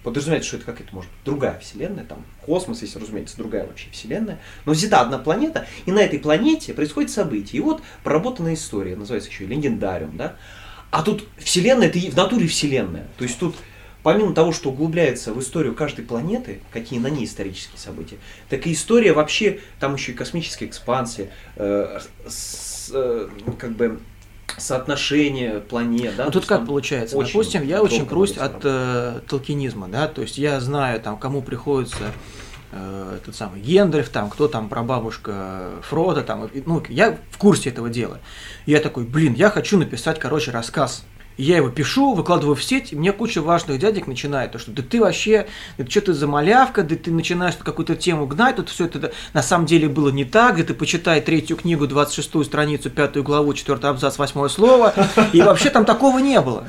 подразумевается, 0.03 0.49
что 0.49 0.57
это 0.57 0.65
какая-то, 0.67 0.93
может 0.93 1.09
быть, 1.11 1.23
другая 1.23 1.59
вселенная, 1.59 2.03
там 2.03 2.23
космос, 2.45 2.81
если, 2.81 2.99
разумеется, 2.99 3.37
другая 3.37 3.65
вообще 3.65 3.89
вселенная, 3.91 4.39
но 4.65 4.73
взята 4.73 5.01
одна 5.01 5.17
планета, 5.17 5.67
и 5.85 5.91
на 5.91 5.99
этой 5.99 6.19
планете 6.19 6.73
происходит 6.73 7.09
событие. 7.09 7.59
И 7.59 7.63
вот 7.63 7.81
проработанная 8.03 8.53
история, 8.53 8.95
называется 8.95 9.29
еще 9.29 9.45
и 9.45 9.47
легендариум, 9.47 10.17
да. 10.17 10.35
А 10.91 11.03
тут 11.03 11.27
вселенная, 11.37 11.87
это 11.87 11.99
в 11.99 12.15
натуре 12.15 12.47
вселенная. 12.47 13.07
То 13.17 13.23
есть 13.23 13.39
тут 13.39 13.55
помимо 14.03 14.33
того, 14.33 14.51
что 14.51 14.69
углубляется 14.69 15.33
в 15.33 15.39
историю 15.39 15.75
каждой 15.75 16.05
планеты, 16.05 16.61
какие 16.71 16.99
на 16.99 17.07
ней 17.07 17.25
исторические 17.25 17.77
события, 17.77 18.17
так 18.49 18.65
и 18.67 18.73
история 18.73 19.13
вообще, 19.13 19.59
там 19.79 19.95
еще 19.95 20.11
и 20.11 20.15
космическая 20.15 20.65
экспансия, 20.65 21.29
э, 21.55 21.99
с, 22.27 22.91
э, 22.93 23.29
как 23.59 23.71
бы 23.71 23.99
соотношение 24.57 25.59
планет, 25.59 26.15
да? 26.15 26.25
Ну, 26.25 26.31
тут 26.31 26.45
как 26.45 26.65
получается? 26.65 27.17
Очень 27.17 27.33
Допустим, 27.33 27.63
я 27.65 27.81
очень 27.81 28.05
прусь 28.05 28.37
от 28.37 28.59
э, 28.63 29.19
толкинизма, 29.27 29.87
да, 29.87 30.07
то 30.07 30.21
есть 30.21 30.37
я 30.37 30.59
знаю, 30.59 30.99
там, 30.99 31.17
кому 31.17 31.41
приходится 31.41 32.11
э, 32.71 33.19
тот 33.25 33.35
самый 33.35 33.61
Гендрих, 33.61 34.09
там, 34.09 34.29
кто 34.29 34.47
там 34.47 34.69
прабабушка 34.69 35.69
Фрода, 35.83 36.21
там, 36.21 36.49
ну, 36.65 36.83
я 36.89 37.17
в 37.29 37.37
курсе 37.37 37.69
этого 37.69 37.89
дела. 37.89 38.19
Я 38.65 38.79
такой, 38.79 39.05
блин, 39.05 39.33
я 39.33 39.49
хочу 39.49 39.77
написать, 39.77 40.19
короче, 40.19 40.51
рассказ 40.51 41.05
я 41.37 41.57
его 41.57 41.69
пишу, 41.69 42.13
выкладываю 42.13 42.55
в 42.55 42.63
сеть, 42.63 42.93
и 42.93 42.95
мне 42.95 43.11
куча 43.11 43.41
важных 43.41 43.79
дядек 43.79 44.07
начинает, 44.07 44.51
то 44.51 44.59
что 44.59 44.71
да 44.71 44.83
ты 44.83 44.99
вообще, 45.01 45.47
да 45.77 45.85
что 45.89 46.01
ты 46.01 46.13
за 46.13 46.27
малявка, 46.27 46.83
да 46.83 46.95
ты 46.95 47.11
начинаешь 47.11 47.55
какую-то 47.55 47.95
тему 47.95 48.27
гнать, 48.27 48.57
тут 48.57 48.69
все 48.69 48.85
это 48.85 49.11
на 49.33 49.41
самом 49.41 49.65
деле 49.65 49.89
было 49.89 50.09
не 50.09 50.25
так, 50.25 50.57
да 50.57 50.63
ты 50.63 50.73
почитай 50.73 51.21
третью 51.21 51.57
книгу, 51.57 51.87
26 51.87 52.45
страницу, 52.45 52.89
пятую 52.89 53.23
главу, 53.23 53.53
четвертый 53.53 53.89
абзац, 53.89 54.17
восьмое 54.17 54.49
слово, 54.49 54.93
и 55.33 55.41
вообще 55.41 55.69
там 55.69 55.85
такого 55.85 56.19
не 56.19 56.39
было. 56.41 56.67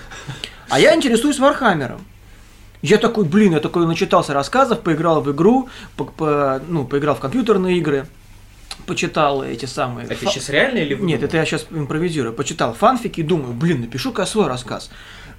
А 0.69 0.81
я 0.81 0.95
интересуюсь 0.95 1.39
Warhammer 1.39 1.85
ом. 1.85 2.01
Я 2.81 2.99
такой, 2.99 3.25
блин, 3.25 3.53
я 3.53 3.61
такой 3.61 3.87
начитался 3.87 4.35
рассказов, 4.35 4.81
поиграл 4.81 5.21
в 5.21 5.31
игру, 5.31 5.69
по, 5.97 6.05
по, 6.05 6.61
ну, 6.67 6.85
поиграл 6.85 7.15
в 7.15 7.21
компьютерные 7.21 7.79
игры, 7.79 8.07
почитал 8.87 9.43
эти 9.43 9.67
самые... 9.67 10.07
Это 10.07 10.17
фа... 10.17 10.31
сейчас 10.31 10.49
реально 10.49 10.79
или 10.79 10.95
вы 10.95 11.07
Нет, 11.07 11.23
это 11.23 11.37
я 11.37 11.45
сейчас 11.45 11.67
импровизирую. 11.71 12.35
Почитал 12.35 12.75
фанфики 12.75 13.21
и 13.21 13.23
думаю, 13.23 13.53
блин, 13.53 13.81
напишу-ка 13.81 14.27
свой 14.27 14.49
рассказ. 14.49 14.91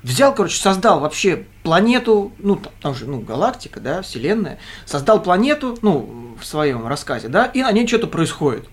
Взял, 0.03 0.35
короче, 0.35 0.57
создал 0.57 0.99
вообще 0.99 1.45
планету, 1.63 2.33
ну, 2.39 2.61
там 2.81 2.93
же, 2.93 3.05
ну, 3.05 3.21
галактика, 3.21 3.79
да, 3.79 4.01
вселенная, 4.01 4.59
создал 4.85 5.23
планету, 5.23 5.77
ну, 5.81 6.35
в 6.39 6.45
своем 6.45 6.87
рассказе, 6.87 7.29
да, 7.29 7.45
и 7.45 7.61
на 7.61 7.71
ней 7.71 7.87
что-то 7.87 8.07
происходит. 8.07 8.67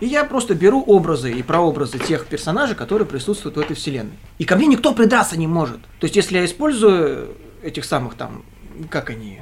И 0.00 0.06
я 0.06 0.24
просто 0.24 0.54
беру 0.54 0.82
образы 0.82 1.32
и 1.32 1.42
прообразы 1.42 1.98
тех 1.98 2.26
персонажей, 2.26 2.76
которые 2.76 3.06
присутствуют 3.06 3.56
в 3.56 3.60
этой 3.60 3.76
вселенной. 3.76 4.18
И 4.38 4.44
ко 4.44 4.56
мне 4.56 4.66
никто 4.66 4.92
придраться 4.92 5.38
не 5.38 5.46
может. 5.46 5.80
То 6.00 6.04
есть, 6.04 6.16
если 6.16 6.38
я 6.38 6.44
использую 6.44 7.34
этих 7.62 7.84
самых 7.84 8.14
там, 8.14 8.44
как 8.90 9.10
они, 9.10 9.40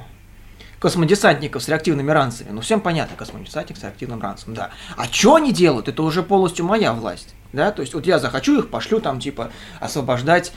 космодесантников 0.83 1.63
с 1.63 1.69
реактивными 1.69 2.11
ранцами. 2.11 2.49
Ну, 2.51 2.59
всем 2.59 2.81
понятно, 2.81 3.15
космодесантник 3.15 3.77
с 3.77 3.83
реактивным 3.83 4.21
ранцем, 4.21 4.53
да. 4.53 4.71
А 4.97 5.05
что 5.05 5.35
они 5.35 5.53
делают, 5.53 5.87
это 5.87 6.03
уже 6.03 6.23
полностью 6.23 6.65
моя 6.65 6.91
власть. 6.91 7.35
Да, 7.53 7.71
то 7.71 7.81
есть 7.81 7.93
вот 7.93 8.05
я 8.05 8.19
захочу 8.19 8.59
их, 8.59 8.69
пошлю 8.69 8.99
там 8.99 9.19
типа 9.19 9.51
освобождать 9.79 10.51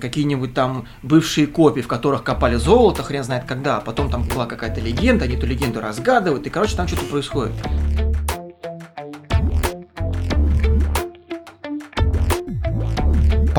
какие-нибудь 0.00 0.54
там 0.54 0.88
бывшие 1.02 1.46
копии, 1.46 1.82
в 1.82 1.86
которых 1.86 2.24
копали 2.24 2.56
золото, 2.56 3.04
хрен 3.04 3.22
знает 3.22 3.44
когда, 3.44 3.76
а 3.76 3.80
потом 3.80 4.10
там 4.10 4.24
была 4.24 4.46
какая-то 4.46 4.80
легенда, 4.80 5.26
они 5.26 5.36
эту 5.36 5.46
легенду 5.46 5.80
разгадывают, 5.80 6.46
и 6.46 6.50
короче 6.50 6.76
там 6.76 6.88
что-то 6.88 7.04
происходит. 7.04 7.52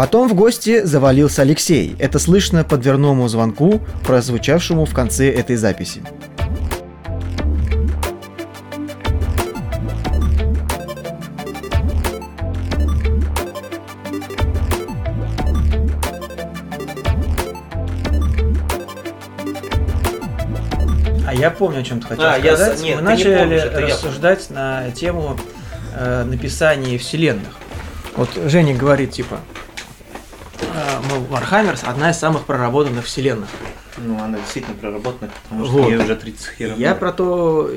Потом 0.01 0.27
в 0.27 0.33
гости 0.33 0.83
завалился 0.83 1.43
Алексей. 1.43 1.95
Это 1.99 2.17
слышно 2.17 2.63
по 2.63 2.75
дверному 2.75 3.27
звонку, 3.27 3.83
прозвучавшему 4.03 4.85
в 4.85 4.95
конце 4.95 5.29
этой 5.29 5.57
записи. 5.57 6.01
А 21.27 21.35
я 21.35 21.51
помню, 21.51 21.81
о 21.81 21.83
чем 21.83 21.99
ты 21.99 22.07
хотел 22.07 22.25
а, 22.25 22.39
сказать. 22.39 22.79
Я... 22.79 22.85
Нет, 22.85 22.95
Мы 22.95 23.01
начали 23.03 23.29
не 23.29 23.37
помнишь, 23.37 23.63
рассуждать 23.93 24.47
я... 24.49 24.55
на 24.55 24.89
тему 24.89 25.37
э, 25.93 26.23
написания 26.23 26.97
вселенных. 26.97 27.55
Вот 28.15 28.29
Женя 28.47 28.75
говорит, 28.75 29.11
типа, 29.11 29.37
ну, 31.11 31.25
Warhammer 31.35 31.77
одна 31.85 32.11
из 32.11 32.17
самых 32.17 32.45
проработанных 32.45 33.05
вселенных. 33.05 33.49
Ну, 33.97 34.19
она 34.19 34.37
действительно 34.39 34.75
проработана, 34.75 35.31
потому 35.43 35.65
что 35.65 35.73
вот. 35.73 35.89
ей 35.89 35.97
уже 35.97 36.15
30 36.15 36.47
херов. 36.57 36.77
Я 36.77 36.95
про 36.95 37.11
то... 37.11 37.69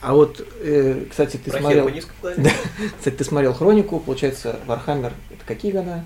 А 0.00 0.14
вот, 0.14 0.44
э, 0.60 1.04
кстати, 1.08 1.36
ты 1.36 1.50
про 1.50 1.60
смотрел... 1.60 1.88
кстати, 2.98 3.14
ты 3.14 3.24
смотрел 3.24 3.54
Хронику, 3.54 4.00
получается, 4.00 4.58
Warhammer, 4.66 5.12
это 5.30 5.44
какие 5.46 5.70
года? 5.70 6.04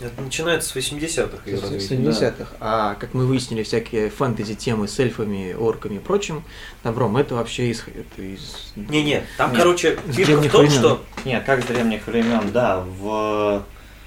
Это 0.00 0.20
начинается 0.20 0.68
с 0.68 0.76
80-х. 0.76 1.42
С 1.44 1.92
80-х. 1.92 2.36
Да. 2.38 2.46
А 2.60 2.94
как 2.94 3.14
мы 3.14 3.26
выяснили, 3.26 3.62
всякие 3.62 4.10
фэнтези-темы 4.10 4.88
с 4.88 4.98
эльфами, 4.98 5.54
орками 5.54 5.96
и 5.96 5.98
прочим 5.98 6.44
добром, 6.84 7.16
это 7.16 7.34
вообще 7.34 7.70
из... 7.70 7.82
Это 7.82 8.22
из... 8.22 8.72
Не-не, 8.76 9.22
там, 9.38 9.52
Нет, 9.52 9.58
короче, 9.58 9.98
фишка 10.08 10.36
в 10.36 10.50
том, 10.50 10.60
времен. 10.62 10.78
что... 10.78 11.04
Нет, 11.24 11.44
как 11.44 11.62
с 11.62 11.66
древних 11.66 12.06
времен, 12.06 12.50
да, 12.52 12.80
в 12.80 13.64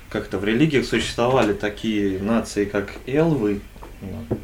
как-то 0.10 0.38
в 0.38 0.44
религиях 0.44 0.86
существовали 0.86 1.54
такие 1.54 2.20
нации, 2.20 2.66
как 2.66 2.94
элвы, 3.06 3.62
ну, 4.02 4.38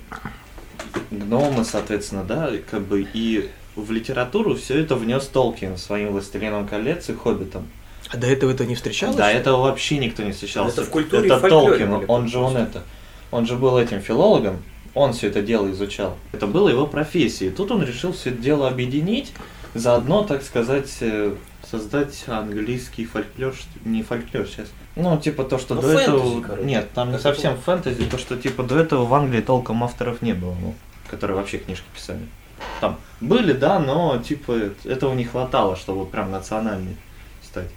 гномы, 1.12 1.66
соответственно, 1.66 2.24
да, 2.24 2.52
как 2.70 2.82
бы 2.84 3.08
и 3.14 3.50
в 3.76 3.92
литературу 3.92 4.56
все 4.56 4.80
это 4.80 4.96
внес 4.96 5.28
Толкин 5.28 5.78
своим 5.78 6.12
«Властелином 6.12 6.68
колец» 6.68 7.10
и 7.10 7.14
«Хоббитом». 7.14 7.68
А 8.10 8.18
до 8.18 8.28
этого 8.28 8.52
это 8.52 8.66
не 8.66 8.76
встречалось? 8.76 9.16
Да, 9.16 9.32
этого 9.32 9.64
вообще 9.64 9.98
никто 9.98 10.24
не 10.24 10.32
встречался. 10.32 10.82
Это 10.82 10.90
в 10.90 10.92
культуре 10.92 11.28
Это 11.28 11.50
Толкин, 11.50 12.06
он 12.08 12.28
же 12.28 12.38
он 12.38 12.56
это, 12.56 12.84
он 13.32 13.46
же 13.46 13.56
был 13.56 13.78
этим 13.78 14.02
филологом, 14.02 14.62
он 14.94 15.14
все 15.14 15.28
это 15.28 15.42
дело 15.42 15.70
изучал. 15.72 16.16
Это 16.32 16.48
было 16.48 16.70
его 16.70 16.88
профессией. 16.88 17.52
Тут 17.52 17.72
он 17.72 17.84
решил 17.84 18.14
все 18.14 18.30
это 18.30 18.42
дело 18.42 18.68
объединить, 18.68 19.34
заодно, 19.74 20.24
так 20.24 20.44
сказать, 20.44 20.96
э, 21.02 21.36
создать 21.70 22.24
английский 22.28 23.06
фольклор, 23.06 23.54
не 23.84 24.04
фольклор 24.04 24.48
сейчас, 24.48 24.68
ну, 24.96 25.20
типа 25.20 25.44
то, 25.44 25.58
что 25.58 25.76
ну, 25.76 25.82
до 25.82 25.88
фэнтези, 25.88 26.04
этого... 26.04 26.42
Короче. 26.42 26.66
Нет, 26.66 26.90
там 26.94 27.12
не 27.12 27.20
совсем 27.20 27.58
фэнтези, 27.58 28.06
то, 28.06 28.18
что 28.18 28.38
типа 28.38 28.64
до 28.64 28.80
этого 28.80 29.06
в 29.06 29.14
Англии 29.14 29.42
толком 29.42 29.84
авторов 29.84 30.22
не 30.22 30.34
было, 30.34 30.56
ну, 30.62 30.74
которые 31.10 31.38
вообще 31.38 31.58
книжки 31.58 31.86
писали. 31.94 32.22
Там 32.80 32.98
были, 33.20 33.52
да, 33.52 33.80
но 33.80 34.18
типа 34.18 34.72
этого 34.86 35.14
не 35.14 35.26
хватало, 35.26 35.76
чтобы 35.76 36.06
прям 36.06 36.32
национальный 36.32 36.96
стать. 37.44 37.70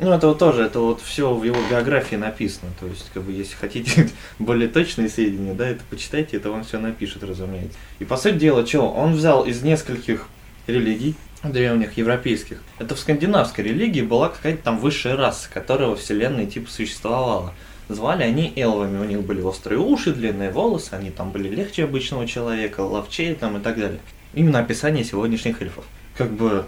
Ну, 0.00 0.10
это 0.10 0.28
вот 0.28 0.38
тоже, 0.38 0.62
это 0.62 0.80
вот 0.80 1.02
все 1.02 1.34
в 1.34 1.44
его 1.44 1.58
биографии 1.70 2.16
написано. 2.16 2.72
То 2.80 2.86
есть, 2.86 3.10
как 3.12 3.22
бы, 3.24 3.32
если 3.32 3.54
хотите 3.54 4.08
более 4.38 4.68
точные 4.68 5.10
сведения, 5.10 5.52
да, 5.52 5.68
это 5.68 5.82
почитайте, 5.90 6.38
это 6.38 6.50
он 6.50 6.64
все 6.64 6.78
напишет, 6.78 7.22
разумеется. 7.22 7.76
И 7.98 8.04
по 8.06 8.16
сути 8.16 8.36
дела, 8.36 8.66
что, 8.66 8.90
он 8.90 9.12
взял 9.12 9.44
из 9.44 9.62
нескольких 9.62 10.26
религий, 10.66 11.14
древних 11.44 11.96
европейских. 11.96 12.62
Это 12.78 12.94
в 12.94 12.98
скандинавской 12.98 13.64
религии 13.64 14.02
была 14.02 14.28
какая-то 14.28 14.62
там 14.62 14.78
высшая 14.78 15.16
раса, 15.16 15.48
которая 15.52 15.88
во 15.88 15.96
вселенной 15.96 16.46
типа 16.46 16.70
существовала. 16.70 17.52
Звали 17.88 18.22
они 18.22 18.52
элвами, 18.56 18.98
у 18.98 19.04
них 19.04 19.22
были 19.22 19.40
острые 19.40 19.78
уши, 19.78 20.12
длинные 20.12 20.50
волосы, 20.50 20.94
они 20.94 21.10
там 21.10 21.30
были 21.30 21.48
легче 21.48 21.84
обычного 21.84 22.26
человека, 22.26 22.80
ловчее 22.80 23.34
там 23.34 23.56
и 23.58 23.60
так 23.60 23.76
далее. 23.78 24.00
Именно 24.34 24.60
описание 24.60 25.04
сегодняшних 25.04 25.60
эльфов. 25.60 25.84
Как 26.16 26.32
бы 26.32 26.64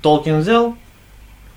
Толкин 0.00 0.40
взял, 0.40 0.76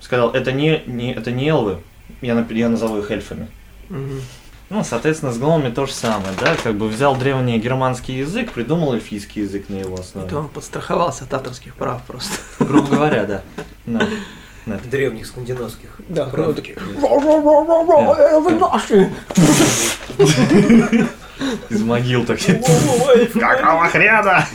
сказал, 0.01 0.31
это 0.31 0.51
не, 0.51 0.81
не, 0.85 1.13
это 1.13 1.31
не 1.31 1.47
элвы, 1.47 1.79
я, 2.21 2.45
я 2.49 2.69
назову 2.69 2.97
их 2.99 3.11
эльфами. 3.11 3.47
Угу. 3.89 4.21
Ну, 4.69 4.83
соответственно, 4.83 5.31
с 5.31 5.37
гномами 5.37 5.71
то 5.71 5.85
же 5.85 5.93
самое, 5.93 6.33
да, 6.39 6.55
как 6.55 6.75
бы 6.75 6.87
взял 6.87 7.15
древний 7.15 7.59
германский 7.59 8.13
язык, 8.13 8.51
придумал 8.51 8.93
эльфийский 8.93 9.43
язык 9.43 9.69
на 9.69 9.75
его 9.75 9.95
основе. 9.95 10.25
Это 10.25 10.39
он 10.39 10.49
подстраховался 10.49 11.25
от 11.25 11.33
авторских 11.33 11.75
прав 11.75 12.01
просто. 12.03 12.33
Грубо 12.59 12.95
говоря, 12.95 13.25
да. 13.25 13.41
да. 13.85 14.07
да. 14.65 14.79
Древних 14.89 15.27
скандинавских. 15.27 15.89
Да, 16.09 16.25
прав. 16.25 16.55
такие. 16.55 16.77
Вы 16.79 18.51
наши! 18.55 19.11
Из 21.69 21.81
могил 21.81 22.25
такие. 22.25 22.59
Какого 23.33 23.87
хрена? 23.87 24.47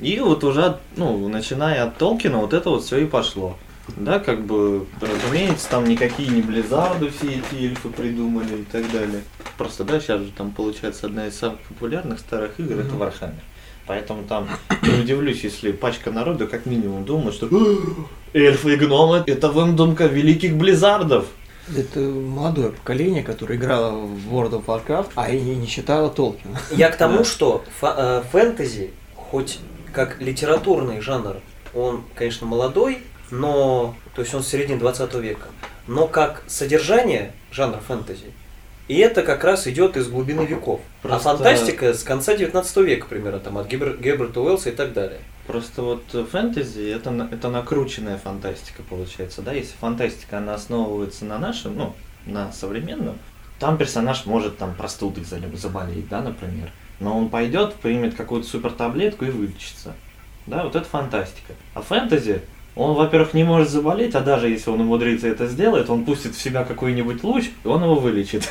И 0.00 0.18
вот 0.18 0.42
уже, 0.44 0.78
ну, 0.96 1.28
начиная 1.28 1.84
от 1.84 1.98
Толкина, 1.98 2.38
вот 2.38 2.54
это 2.54 2.70
вот 2.70 2.84
все 2.84 2.98
и 2.98 3.06
пошло. 3.06 3.56
Да, 3.96 4.18
как 4.18 4.44
бы, 4.44 4.86
разумеется, 5.00 5.68
там 5.68 5.84
никакие 5.84 6.28
не 6.28 6.42
Близзарды 6.42 7.10
все 7.10 7.38
эти 7.38 7.64
эльфы 7.64 7.88
придумали 7.88 8.60
и 8.60 8.64
так 8.64 8.90
далее. 8.90 9.22
Просто, 9.58 9.84
да, 9.84 10.00
сейчас 10.00 10.22
же 10.22 10.30
там 10.36 10.50
получается 10.52 11.06
одна 11.06 11.26
из 11.26 11.38
самых 11.38 11.60
популярных 11.60 12.18
старых 12.18 12.58
игр, 12.58 12.74
mm-hmm. 12.74 12.86
это 12.86 12.96
Warhammer. 12.96 13.40
Поэтому 13.86 14.22
там 14.24 14.48
не 14.82 15.00
удивлюсь, 15.00 15.42
если 15.42 15.72
пачка 15.72 16.10
народа 16.10 16.46
как 16.46 16.66
минимум 16.66 17.04
думает, 17.04 17.34
что 17.34 17.48
эльфы 18.32 18.74
и 18.74 18.76
гномы 18.76 19.24
это 19.26 19.50
выдумка 19.50 20.06
великих 20.06 20.56
близзардов. 20.56 21.26
Это 21.76 22.00
молодое 22.00 22.70
поколение, 22.70 23.22
которое 23.22 23.56
играло 23.56 23.92
в 23.92 24.32
World 24.32 24.64
of 24.64 24.64
Warcraft, 24.66 25.10
а 25.14 25.30
и 25.30 25.40
не 25.40 25.66
читало 25.68 26.08
Толкина. 26.10 26.58
Я 26.70 26.90
к 26.90 26.96
тому, 26.96 27.24
что 27.24 27.64
э, 27.82 28.22
фэнтези, 28.30 28.90
хоть 29.14 29.58
как 29.92 30.20
литературный 30.20 31.00
жанр, 31.00 31.36
он, 31.74 32.02
конечно, 32.14 32.46
молодой, 32.46 32.98
но, 33.30 33.94
то 34.14 34.22
есть 34.22 34.34
он 34.34 34.42
с 34.42 34.48
середины 34.48 34.78
20 34.78 35.14
века, 35.14 35.48
но 35.86 36.06
как 36.06 36.42
содержание 36.46 37.32
жанра 37.50 37.78
фэнтези, 37.78 38.32
и 38.88 38.96
это 38.96 39.22
как 39.22 39.44
раз 39.44 39.68
идет 39.68 39.96
из 39.96 40.08
глубины 40.08 40.42
веков. 40.42 40.80
А 41.04 41.08
Просто... 41.08 41.30
А 41.30 41.36
фантастика 41.36 41.94
с 41.94 42.02
конца 42.02 42.36
19 42.36 42.76
века 42.78 43.06
примерно, 43.08 43.38
там 43.38 43.56
от 43.58 43.68
Гебер... 43.68 43.96
Герберта 43.96 44.40
Уэллса 44.40 44.70
и 44.70 44.72
так 44.72 44.92
далее. 44.92 45.20
Просто 45.46 45.82
вот 45.82 46.02
фэнтези 46.10 46.90
это, 46.90 47.28
это 47.30 47.50
накрученная 47.50 48.18
фантастика 48.18 48.82
получается, 48.82 49.42
да? 49.42 49.52
Если 49.52 49.76
фантастика, 49.76 50.38
она 50.38 50.54
основывается 50.54 51.24
на 51.24 51.38
нашем, 51.38 51.76
ну, 51.76 51.94
на 52.26 52.52
современном, 52.52 53.16
там 53.60 53.78
персонаж 53.78 54.26
может 54.26 54.58
там 54.58 54.74
простудой 54.74 55.22
заболеть, 55.22 56.08
да, 56.08 56.20
например. 56.20 56.72
Но 56.98 57.16
он 57.16 57.28
пойдет, 57.28 57.74
примет 57.74 58.16
какую-то 58.16 58.48
супер 58.48 58.72
таблетку 58.72 59.24
и 59.24 59.30
вылечится. 59.30 59.94
Да, 60.46 60.64
вот 60.64 60.74
это 60.74 60.84
фантастика. 60.84 61.52
А 61.74 61.82
фэнтези, 61.82 62.42
он, 62.80 62.94
во-первых, 62.94 63.34
не 63.34 63.44
может 63.44 63.68
заболеть, 63.68 64.14
а 64.14 64.20
даже 64.20 64.48
если 64.48 64.70
он 64.70 64.80
умудрится 64.80 65.28
это 65.28 65.46
сделать, 65.46 65.90
он 65.90 66.06
пустит 66.06 66.34
в 66.34 66.40
себя 66.40 66.64
какой-нибудь 66.64 67.22
луч, 67.22 67.50
и 67.62 67.68
он 67.68 67.82
его 67.82 67.96
вылечит. 67.96 68.50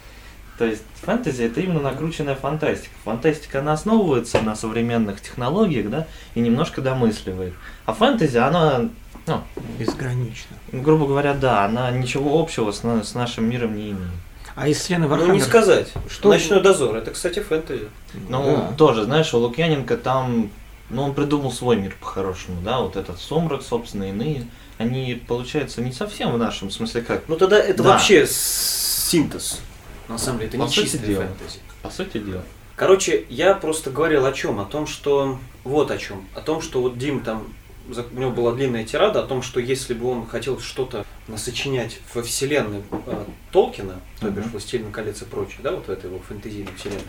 То 0.58 0.64
есть 0.64 0.82
фэнтези 1.02 1.44
это 1.44 1.60
именно 1.60 1.78
накрученная 1.78 2.34
фантастика. 2.34 2.92
Фантастика 3.04 3.60
она 3.60 3.74
основывается 3.74 4.40
на 4.42 4.56
современных 4.56 5.20
технологиях, 5.20 5.88
да, 5.90 6.08
и 6.34 6.40
немножко 6.40 6.82
домысливает. 6.82 7.54
А 7.86 7.94
фэнтези, 7.94 8.38
она, 8.38 8.88
ну, 9.26 9.42
безгранична. 9.78 10.56
Грубо 10.72 11.06
говоря, 11.06 11.34
да, 11.34 11.64
она 11.64 11.92
ничего 11.92 12.40
общего 12.40 12.72
с, 12.72 12.82
с 12.82 13.14
нашим 13.14 13.48
миром 13.48 13.76
не 13.76 13.90
имеет. 13.90 14.10
А 14.56 14.66
из 14.66 14.78
Вселенной 14.78 15.06
Warhammer... 15.06 15.34
Ну, 15.34 15.38
не 15.38 15.44
сказать. 15.44 15.92
Что... 16.10 16.30
Ночной 16.30 16.60
дозор, 16.60 16.96
это, 16.96 17.12
кстати, 17.12 17.38
фэнтези. 17.38 17.88
Ну, 18.28 18.56
да. 18.56 18.72
тоже, 18.76 19.04
знаешь, 19.04 19.32
у 19.34 19.38
Лукьяненко 19.38 19.96
там 19.96 20.50
но 20.90 21.04
он 21.04 21.14
придумал 21.14 21.52
свой 21.52 21.76
мир 21.76 21.96
по-хорошему, 22.00 22.60
да, 22.62 22.80
вот 22.80 22.96
этот 22.96 23.18
сумрак, 23.18 23.62
собственно, 23.62 24.04
иные. 24.04 24.46
Они, 24.78 25.20
получается, 25.26 25.82
не 25.82 25.92
совсем 25.92 26.32
в 26.32 26.38
нашем 26.38 26.70
смысле 26.70 27.02
как. 27.02 27.28
Ну 27.28 27.36
тогда 27.36 27.58
это 27.58 27.82
да. 27.82 27.90
вообще 27.90 28.26
синтез. 28.28 29.60
На 30.08 30.18
самом 30.18 30.38
деле, 30.38 30.48
это 30.50 30.58
по 30.58 30.62
не 30.62 30.70
чистая 30.70 31.06
дела. 31.06 31.26
фэнтези. 31.26 31.58
По 31.82 31.90
сути 31.90 32.18
дела. 32.18 32.42
Короче, 32.76 33.26
я 33.28 33.54
просто 33.54 33.90
говорил 33.90 34.24
о 34.24 34.32
чем? 34.32 34.60
О 34.60 34.64
том, 34.64 34.86
что... 34.86 35.38
Вот 35.64 35.90
о 35.90 35.98
чем. 35.98 36.26
О 36.34 36.40
том, 36.40 36.62
что 36.62 36.80
вот 36.80 36.96
Дим 36.96 37.20
там... 37.20 37.52
У 37.88 38.20
него 38.20 38.30
была 38.30 38.52
длинная 38.52 38.84
тирада 38.84 39.22
о 39.22 39.26
том, 39.26 39.42
что 39.42 39.60
если 39.60 39.94
бы 39.94 40.10
он 40.10 40.26
хотел 40.26 40.60
что-то 40.60 41.06
насочинять 41.26 42.00
во 42.12 42.22
вселенной 42.22 42.82
э, 42.90 43.24
Толкина, 43.50 43.94
то 44.20 44.28
бишь 44.28 44.44
uh-huh. 44.44 44.50
«Властелин 44.50 44.92
колец» 44.92 45.22
и 45.22 45.24
прочее, 45.24 45.60
да, 45.62 45.72
вот 45.72 45.86
в 45.86 45.90
этой 45.90 46.10
его 46.10 46.18
фэнтезийной 46.18 46.72
вселенной, 46.76 47.00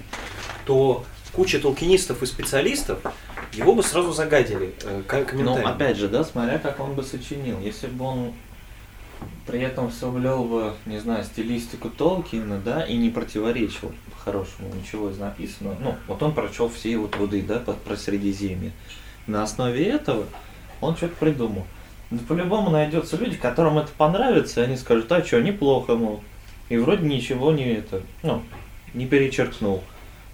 то 0.66 1.04
куча 1.34 1.60
толкинистов 1.60 2.24
и 2.24 2.26
специалистов 2.26 3.00
его 3.54 3.74
бы 3.74 3.84
сразу 3.84 4.12
загадили 4.14 4.74
э. 4.84 5.26
Ну, 5.34 5.56
опять 5.66 5.98
же, 5.98 6.08
да, 6.08 6.24
смотря 6.24 6.60
как 6.60 6.80
он 6.80 6.94
бы 6.94 7.04
сочинил. 7.04 7.60
Если 7.60 7.88
бы 7.88 8.06
он 8.06 8.34
при 9.46 9.62
этом 9.62 9.92
соблюл 9.92 10.46
бы, 10.46 10.74
не 10.86 11.00
знаю, 11.00 11.24
стилистику 11.24 11.90
Толкина, 11.90 12.60
да, 12.60 12.84
и 12.86 12.96
не 12.96 13.10
противоречил 13.10 13.92
по-хорошему 14.12 14.74
ничего 14.76 15.10
из 15.10 15.18
написанного. 15.18 15.76
Ну, 15.80 15.96
вот 16.08 16.22
он 16.22 16.34
прочел 16.34 16.70
все 16.70 16.92
его 16.92 17.08
труды, 17.08 17.42
да, 17.42 17.60
про 17.60 17.96
Средиземье. 17.96 18.72
На 19.28 19.44
основе 19.44 19.86
этого 19.86 20.26
он 20.82 20.96
что-то 20.96 21.16
придумал. 21.16 21.66
Да 22.12 22.20
по-любому 22.28 22.70
найдется 22.70 23.18
люди, 23.18 23.38
которым 23.38 23.78
это 23.78 23.90
понравится, 23.98 24.62
и 24.62 24.64
они 24.66 24.78
скажут, 24.78 25.12
а 25.12 25.24
что, 25.24 25.42
неплохо, 25.42 25.96
мол. 25.96 26.24
И 26.70 26.78
вроде 26.78 27.06
ничего 27.06 27.52
не 27.52 27.66
это, 27.74 28.02
ну, 28.24 28.44
не 28.94 29.08
перечеркнул, 29.08 29.84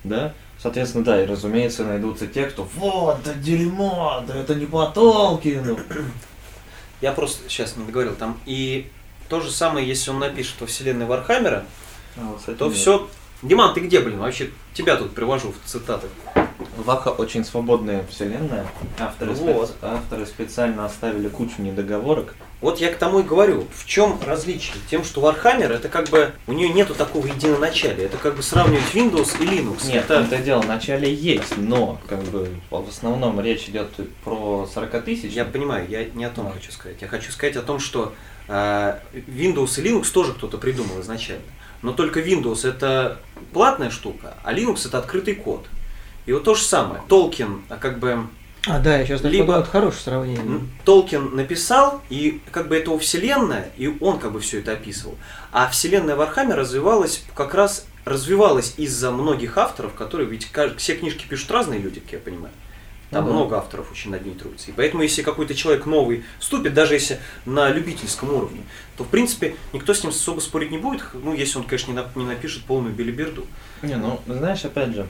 да. 0.04 0.34
Соответственно, 0.62 1.04
да, 1.04 1.22
и 1.22 1.26
разумеется, 1.26 1.84
найдутся 1.84 2.28
те, 2.28 2.46
кто 2.46 2.68
вот, 2.76 3.22
да 3.24 3.34
дерьмо, 3.34 4.24
да 4.28 4.36
это 4.36 4.56
не 4.56 4.66
по 4.66 4.86
Толкину. 4.88 5.78
Я 7.02 7.12
просто 7.12 7.48
сейчас 7.50 7.76
не 7.76 7.86
договорил, 7.86 8.16
там 8.16 8.40
и 8.46 8.90
то 9.30 9.42
же 9.42 9.52
самое, 9.52 9.88
если 9.88 10.12
он 10.12 10.20
напишет 10.20 10.56
во 10.60 10.68
вселенной 10.68 11.06
Вархаммера, 11.06 11.66
а, 12.18 12.22
вот, 12.48 12.58
то 12.58 12.70
все. 12.72 13.08
Диман, 13.42 13.74
ты 13.74 13.82
где, 13.82 14.00
блин? 14.00 14.20
Вообще 14.20 14.50
тебя 14.74 14.96
тут 14.96 15.14
привожу 15.14 15.52
в 15.52 15.70
цитаты. 15.70 16.08
Ваха 16.78 17.10
очень 17.10 17.46
свободная 17.46 18.06
вселенная. 18.10 18.66
Авторы, 19.00 19.32
вот. 19.34 19.70
специ... 19.70 19.86
Авторы 19.86 20.26
специально 20.26 20.86
оставили 20.86 21.28
кучу 21.28 21.62
недоговорок. 21.62 22.36
Вот 22.66 22.80
я 22.80 22.92
к 22.92 22.98
тому 22.98 23.20
и 23.20 23.24
говорю, 23.24 23.68
в 23.72 23.86
чем 23.86 24.20
различие? 24.26 24.74
Тем, 24.90 25.04
что 25.04 25.22
Warhammer 25.22 25.72
это 25.72 25.88
как 25.88 26.10
бы, 26.10 26.32
у 26.48 26.54
нее 26.54 26.70
нету 26.70 26.96
такого 26.96 27.28
единоначалия, 27.28 28.06
это 28.06 28.18
как 28.18 28.36
бы 28.36 28.42
сравнивать 28.42 28.92
Windows 28.92 29.40
и 29.40 29.46
Linux. 29.46 29.86
Нет, 29.86 30.06
это, 30.06 30.22
это 30.22 30.38
дело, 30.40 30.64
начале 30.64 31.14
есть, 31.14 31.58
но 31.58 32.02
как 32.08 32.24
бы 32.24 32.50
в 32.72 32.90
основном 32.90 33.40
речь 33.40 33.70
идет 33.70 33.92
про 34.24 34.66
40 34.66 35.06
тысяч. 35.06 35.34
Я 35.34 35.46
понимаю, 35.46 35.88
я 35.88 36.06
не 36.06 36.26
о 36.26 36.32
том 36.32 36.52
хочу 36.52 36.72
сказать. 36.72 36.98
Я 37.02 37.08
хочу 37.08 37.32
сказать 37.32 37.56
о 37.56 37.62
том, 37.62 37.78
что 37.78 38.16
э, 38.48 38.98
Windows 39.14 39.80
и 39.80 39.88
Linux 39.88 40.12
тоже 40.12 40.34
кто-то 40.34 40.58
придумал 40.58 41.02
изначально. 41.02 41.44
Но 41.84 41.94
только 41.94 42.20
Windows 42.20 42.68
это 42.68 43.20
платная 43.54 43.92
штука, 43.92 44.38
а 44.44 44.56
Linux 44.56 44.88
это 44.88 44.98
открытый 44.98 45.36
код. 45.36 45.68
И 46.26 46.34
вот 46.34 46.44
то 46.44 46.56
же 46.56 46.64
самое. 46.64 47.04
Толкин, 47.08 47.62
а 47.70 47.76
как 47.76 48.00
бы 48.00 48.26
а, 48.68 48.80
да, 48.80 48.98
я 48.98 49.06
сейчас 49.06 49.22
либо 49.24 49.60
это 49.60 49.70
хорошее 49.70 50.02
сравнение. 50.02 50.62
Толкин 50.84 51.36
написал, 51.36 52.02
и 52.10 52.42
как 52.52 52.68
бы 52.68 52.76
это 52.76 52.92
у 52.92 52.98
вселенная, 52.98 53.70
и 53.78 53.96
он 54.00 54.20
как 54.20 54.32
бы 54.32 54.40
все 54.40 54.60
это 54.60 54.74
описывал. 54.74 55.16
А 55.52 55.70
вселенная 55.70 56.16
Warhammer 56.16 56.56
развивалась 56.56 57.24
как 57.36 57.54
раз 57.54 57.86
развивалась 58.06 58.76
из-за 58.78 59.12
многих 59.12 59.58
авторов, 59.58 59.94
которые 59.96 60.30
ведь 60.30 60.48
все 60.78 60.96
книжки 60.96 61.26
пишут 61.28 61.52
разные 61.52 61.80
люди, 61.80 62.00
как 62.00 62.14
я 62.14 62.20
понимаю. 62.20 62.54
Там 63.12 63.26
ну, 63.26 63.34
много 63.34 63.58
авторов 63.58 63.92
очень 63.92 64.12
над 64.12 64.26
ней 64.26 64.34
трудится. 64.34 64.72
И 64.72 64.74
поэтому, 64.74 65.04
если 65.04 65.22
какой-то 65.22 65.54
человек 65.54 65.86
новый 65.86 66.24
вступит, 66.40 66.74
даже 66.74 66.96
если 66.96 67.20
на 67.46 67.70
любительском 67.70 68.34
уровне, 68.34 68.64
то, 68.98 69.04
в 69.04 69.08
принципе, 69.08 69.56
никто 69.74 69.94
с 69.94 70.04
ним 70.04 70.10
особо 70.10 70.40
спорить 70.40 70.72
не 70.72 70.78
будет, 70.78 71.04
ну, 71.14 71.34
если 71.34 71.58
он, 71.58 71.66
конечно, 71.66 71.92
не 72.16 72.26
напишет 72.26 72.64
полную 72.64 72.94
белиберду. 72.94 73.46
Не, 73.84 73.96
ну, 73.96 74.20
знаешь, 74.28 74.66
опять 74.66 74.94
же, 74.96 75.08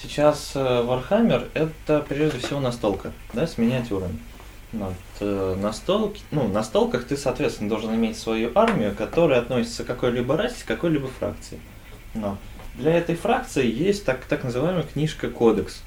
Сейчас 0.00 0.52
э, 0.54 0.60
Warhammer 0.60 1.50
это 1.54 2.04
прежде 2.08 2.38
всего 2.38 2.60
настолка, 2.60 3.12
да, 3.32 3.48
с 3.48 3.58
миниатюрами. 3.58 4.18
Вот, 4.72 4.94
э, 5.20 5.56
настолки, 5.60 6.22
ну, 6.30 6.46
на 6.46 6.62
столках 6.62 7.04
ты, 7.04 7.16
соответственно, 7.16 7.68
должен 7.68 7.94
иметь 7.96 8.16
свою 8.16 8.52
армию, 8.54 8.94
которая 8.94 9.40
относится 9.40 9.82
к 9.82 9.88
какой-либо 9.88 10.36
расе, 10.36 10.62
к 10.62 10.68
какой-либо 10.68 11.08
фракции. 11.08 11.58
Но 12.14 12.38
для 12.76 12.94
этой 12.94 13.16
фракции 13.16 13.68
есть 13.68 14.04
так, 14.04 14.24
так 14.26 14.44
называемая 14.44 14.84
книжка-кодекс, 14.84 15.82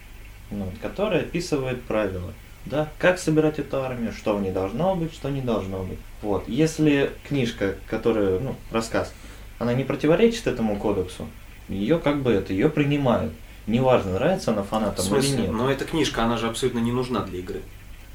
ну, 0.49 0.69
которая 0.81 1.21
описывает 1.21 1.81
правила. 1.83 2.33
Да, 2.65 2.89
как 2.99 3.17
собирать 3.17 3.59
эту 3.59 3.81
армию, 3.81 4.11
что 4.11 4.35
в 4.35 4.41
ней 4.41 4.51
должно 4.51 4.95
быть, 4.95 5.13
что 5.13 5.29
не 5.29 5.41
должно 5.41 5.83
быть. 5.83 5.97
Вот. 6.21 6.47
Если 6.47 7.11
книжка, 7.27 7.75
которая, 7.87 8.39
ну, 8.39 8.55
рассказ, 8.71 9.13
она 9.57 9.73
не 9.73 9.83
противоречит 9.83 10.47
этому 10.47 10.75
кодексу, 10.75 11.27
ее 11.69 11.97
как 11.97 12.21
бы 12.21 12.31
это, 12.31 12.51
ее 12.51 12.69
принимают. 12.69 13.33
Неважно, 13.71 14.13
нравится 14.13 14.51
она 14.51 14.63
фанатам 14.63 15.05
или 15.17 15.27
нет. 15.27 15.51
Но 15.51 15.69
эта 15.69 15.85
книжка, 15.85 16.23
она 16.23 16.37
же 16.37 16.47
абсолютно 16.47 16.79
не 16.79 16.91
нужна 16.91 17.21
для 17.21 17.39
игры. 17.39 17.61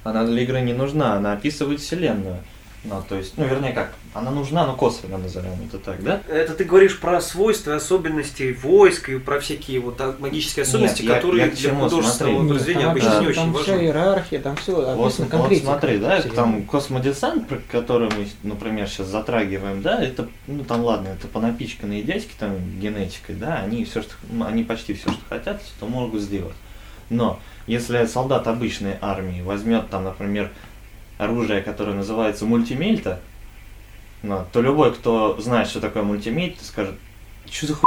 Она 0.05 0.25
для 0.25 0.43
игры 0.43 0.61
не 0.61 0.73
нужна, 0.73 1.15
она 1.15 1.33
описывает 1.33 1.81
вселенную. 1.81 2.39
Ну, 2.85 3.03
то 3.09 3.17
есть, 3.17 3.37
ну, 3.37 3.45
вернее, 3.45 3.73
как, 3.73 3.93
она 4.15 4.31
нужна, 4.31 4.65
но 4.65 4.75
косвенно 4.77 5.19
назовем 5.19 5.53
это 5.67 5.79
так, 5.79 6.03
да? 6.03 6.21
Это 6.29 6.55
ты 6.55 6.65
говоришь 6.65 6.99
про 7.01 7.21
свойства, 7.21 7.75
особенности 7.75 8.57
войск 8.63 9.09
и 9.09 9.19
про 9.19 9.41
всякие 9.41 9.81
вот 9.81 10.01
магические 10.21 10.63
особенности, 10.63 11.03
Нет, 11.03 11.15
которые 11.15 11.47
я, 11.47 11.51
я 11.51 11.57
для 11.57 11.75
художественного 11.75 12.49
произведения 12.49 12.87
обычно 12.87 13.11
да, 13.11 13.21
не 13.21 13.27
очень 13.27 13.41
там 13.41 13.53
важны. 13.53 13.67
Там 13.67 13.77
вся 13.77 13.85
иерархия, 13.85 14.41
там 14.41 14.57
все 14.57 14.73
описано 14.79 15.29
вот, 15.39 15.49
вот 15.51 15.59
смотри, 15.59 15.99
да, 15.99 16.23
там 16.23 16.63
космодесант, 16.63 17.49
про 17.49 17.59
который 17.71 18.09
мы, 18.17 18.29
например, 18.43 18.89
сейчас 18.89 19.09
затрагиваем, 19.09 19.83
да, 19.83 20.03
это, 20.03 20.29
ну, 20.47 20.65
там, 20.65 20.83
ладно, 20.83 21.09
это 21.09 21.27
понапичканные 21.27 22.03
дядьки 22.03 22.33
там 22.39 22.57
генетикой, 22.79 23.35
да, 23.35 23.57
они 23.57 23.85
все, 23.85 24.03
что, 24.03 24.15
они 24.47 24.63
почти 24.63 24.95
все, 24.95 25.11
что 25.11 25.21
хотят, 25.29 25.61
то 25.81 25.87
могут 25.87 26.23
сделать. 26.23 26.55
Но 27.11 27.41
если 27.67 28.05
солдат 28.07 28.47
обычной 28.47 28.97
армии 29.01 29.43
возьмет 29.43 29.91
там, 29.91 30.05
например, 30.05 30.51
оружие, 31.19 31.63
которое 31.63 31.93
называется 31.93 32.45
мультимельта, 32.45 33.21
ну, 34.23 34.45
то 34.53 34.61
любой, 34.61 34.95
кто 34.95 35.39
знает, 35.41 35.69
что 35.69 35.81
такое 35.81 36.03
мультимельта, 36.03 36.65
скажет, 36.65 36.95
что 37.51 37.67
за 37.67 37.75
хуй? 37.75 37.85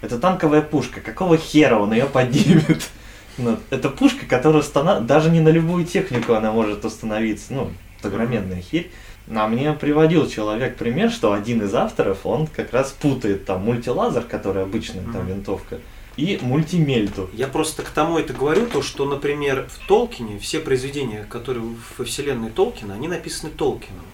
Это 0.00 0.18
танковая 0.18 0.62
пушка, 0.62 1.00
какого 1.00 1.36
хера 1.36 1.78
он 1.78 1.92
ее 1.92 2.06
поднимет? 2.06 2.90
Ну, 3.38 3.58
это 3.70 3.88
пушка, 3.88 4.26
которая 4.26 4.60
установ... 4.60 5.06
даже 5.06 5.30
не 5.30 5.40
на 5.40 5.48
любую 5.48 5.86
технику 5.86 6.34
она 6.34 6.52
может 6.52 6.84
установиться, 6.84 7.54
ну, 7.54 7.70
огроменная 8.02 8.60
херь. 8.60 8.90
А 9.34 9.46
мне 9.46 9.72
приводил 9.72 10.28
человек 10.28 10.76
пример, 10.76 11.10
что 11.10 11.32
один 11.32 11.62
из 11.62 11.72
авторов, 11.74 12.26
он 12.26 12.46
как 12.46 12.72
раз 12.72 12.90
путает 12.90 13.46
там 13.46 13.64
мультилазер, 13.64 14.22
который 14.22 14.64
обычная 14.64 15.04
там 15.12 15.26
винтовка, 15.26 15.78
и 16.16 16.38
мультимельту. 16.42 17.30
Я 17.32 17.48
просто 17.48 17.82
к 17.82 17.88
тому 17.88 18.18
это 18.18 18.32
говорю, 18.32 18.66
то 18.66 18.82
что, 18.82 19.04
например, 19.04 19.68
в 19.68 19.86
Толкине 19.86 20.38
все 20.38 20.60
произведения, 20.60 21.26
которые 21.28 21.74
во 21.96 22.04
вселенной 22.04 22.50
Толкина, 22.50 22.94
они 22.94 23.08
написаны 23.08 23.50
Толкином. 23.50 24.04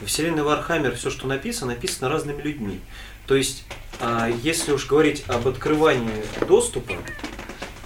Во 0.00 0.06
вселенной 0.06 0.42
Warhammer 0.42 0.94
все, 0.96 1.10
что 1.10 1.26
написано, 1.26 1.74
написано 1.74 2.08
разными 2.08 2.42
людьми. 2.42 2.80
То 3.26 3.36
есть, 3.36 3.64
а, 4.00 4.28
если 4.42 4.72
уж 4.72 4.86
говорить 4.86 5.24
об 5.28 5.46
открывании 5.46 6.24
доступа, 6.48 6.94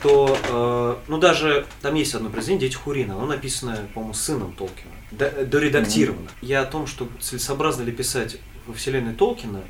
то, 0.03 0.39
э, 0.49 0.97
ну 1.09 1.19
даже 1.19 1.67
там 1.83 1.95
есть 1.95 2.15
одно 2.15 2.31
произведение 2.31 2.69
«Дети 2.69 2.77
Хурина», 2.77 3.15
оно 3.15 3.27
написано, 3.27 3.89
по-моему, 3.93 4.15
сыном 4.15 4.53
Толкина, 4.53 4.93
доредактировано. 5.11 6.29
Mm-hmm. 6.29 6.47
Я 6.47 6.63
о 6.63 6.67
том, 6.67 6.87
что 6.87 7.09
целесообразно 7.21 7.83
ли 7.83 7.93
писать 7.93 8.37
во 8.67 8.75
вселенной 8.75 9.15
Толкина, 9.15 9.63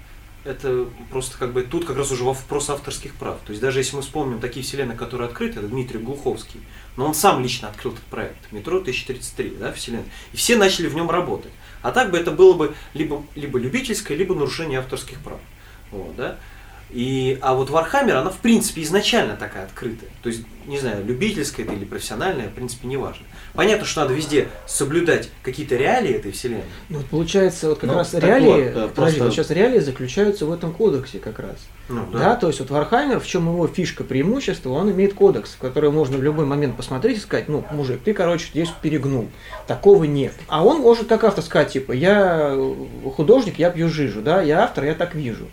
это 0.47 0.87
просто 1.11 1.37
как 1.39 1.53
бы 1.53 1.63
тут 1.63 1.85
как 1.85 1.97
раз 1.97 2.11
уже 2.13 2.25
вопрос 2.25 2.71
авторских 2.71 3.15
прав. 3.15 3.39
То 3.45 3.51
есть 3.51 3.61
даже 3.61 3.81
если 3.81 3.97
мы 3.97 4.03
вспомним 4.03 4.41
такие 4.41 4.65
вселенные, 4.65 4.97
которые 4.97 5.29
открыты, 5.29 5.59
это 5.59 5.69
Дмитрий 5.69 5.99
Глуховский, 5.99 6.61
но 6.97 7.07
он 7.07 7.15
сам 7.15 7.43
лично 7.43 7.69
открыл 7.69 7.93
этот 7.93 8.05
проект, 8.05 8.53
метро 8.53 8.79
1033, 8.79 9.57
да, 9.59 9.73
вселенная, 9.73 10.07
и 10.33 10.37
все 10.37 10.57
начали 10.57 10.87
в 10.87 10.95
нем 10.95 11.11
работать. 11.11 11.53
А 11.83 11.93
так 11.93 12.11
бы 12.11 12.19
это 12.19 12.31
было 12.31 12.55
бы 12.55 12.75
либо, 12.95 13.25
либо 13.35 13.59
любительское, 13.59 14.17
либо 14.17 14.35
нарушение 14.35 14.79
авторских 14.79 15.21
прав. 15.21 15.41
Вот, 15.91 16.17
да? 16.17 16.39
И, 16.91 17.39
а 17.43 17.55
вот 17.55 17.71
Warhammer, 17.71 18.13
она 18.13 18.31
в 18.31 18.39
принципе 18.39 18.83
изначально 18.83 19.37
такая 19.37 19.65
открытая. 19.65 20.09
То 20.23 20.29
есть, 20.29 20.45
не 20.67 20.79
знаю, 20.79 21.05
любительская 21.05 21.67
это 21.67 21.75
или 21.75 21.85
профессиональная, 21.85 22.49
в 22.49 22.53
принципе, 22.53 22.87
не 22.87 22.97
важно. 22.97 23.27
Понятно, 23.55 23.85
что 23.85 24.03
надо 24.03 24.15
везде 24.15 24.49
соблюдать 24.67 25.29
какие-то 25.43 25.75
реалии 25.75 26.15
этой 26.15 26.31
вселенной. 26.31 26.65
Ну, 26.89 26.99
вот 26.99 27.07
получается, 27.07 27.71
вот 27.71 27.79
как 27.79 27.91
ну, 27.91 27.97
раз 27.97 28.15
реалии, 28.15 28.73
вот, 28.73 28.95
подожди, 28.95 28.95
просто... 28.95 29.25
вот 29.25 29.33
сейчас 29.33 29.51
реалии 29.51 29.81
заключаются 29.81 30.47
в 30.47 30.53
этом 30.53 30.73
кодексе 30.73 31.19
как 31.19 31.41
раз. 31.41 31.57
Ну, 31.89 32.07
да. 32.13 32.19
да, 32.19 32.37
то 32.37 32.49
есть 32.49 32.61
вот 32.61 32.71
Warhammer, 32.71 33.19
в 33.19 33.27
чем 33.27 33.49
его 33.49 33.67
фишка, 33.67 34.05
преимущество, 34.05 34.71
он 34.71 34.91
имеет 34.91 35.15
кодекс, 35.15 35.55
в 35.55 35.59
который 35.59 35.91
можно 35.91 36.17
в 36.19 36.23
любой 36.23 36.45
момент 36.47 36.77
посмотреть 36.77 37.19
и 37.19 37.21
сказать, 37.21 37.49
ну, 37.49 37.65
мужик, 37.73 38.01
ты, 38.05 38.13
короче, 38.13 38.49
здесь 38.49 38.71
перегнул. 38.81 39.29
Такого 39.67 40.05
нет. 40.05 40.35
А 40.47 40.65
он 40.65 40.81
может 40.81 41.09
как 41.09 41.25
автор 41.25 41.43
сказать, 41.43 41.73
типа, 41.73 41.93
я 41.93 42.57
художник, 43.17 43.59
я 43.59 43.71
пью 43.71 43.89
жижу, 43.89 44.21
да, 44.21 44.41
я 44.43 44.63
автор, 44.63 44.85
я 44.85 44.95
так 44.95 45.15
вижу. 45.15 45.49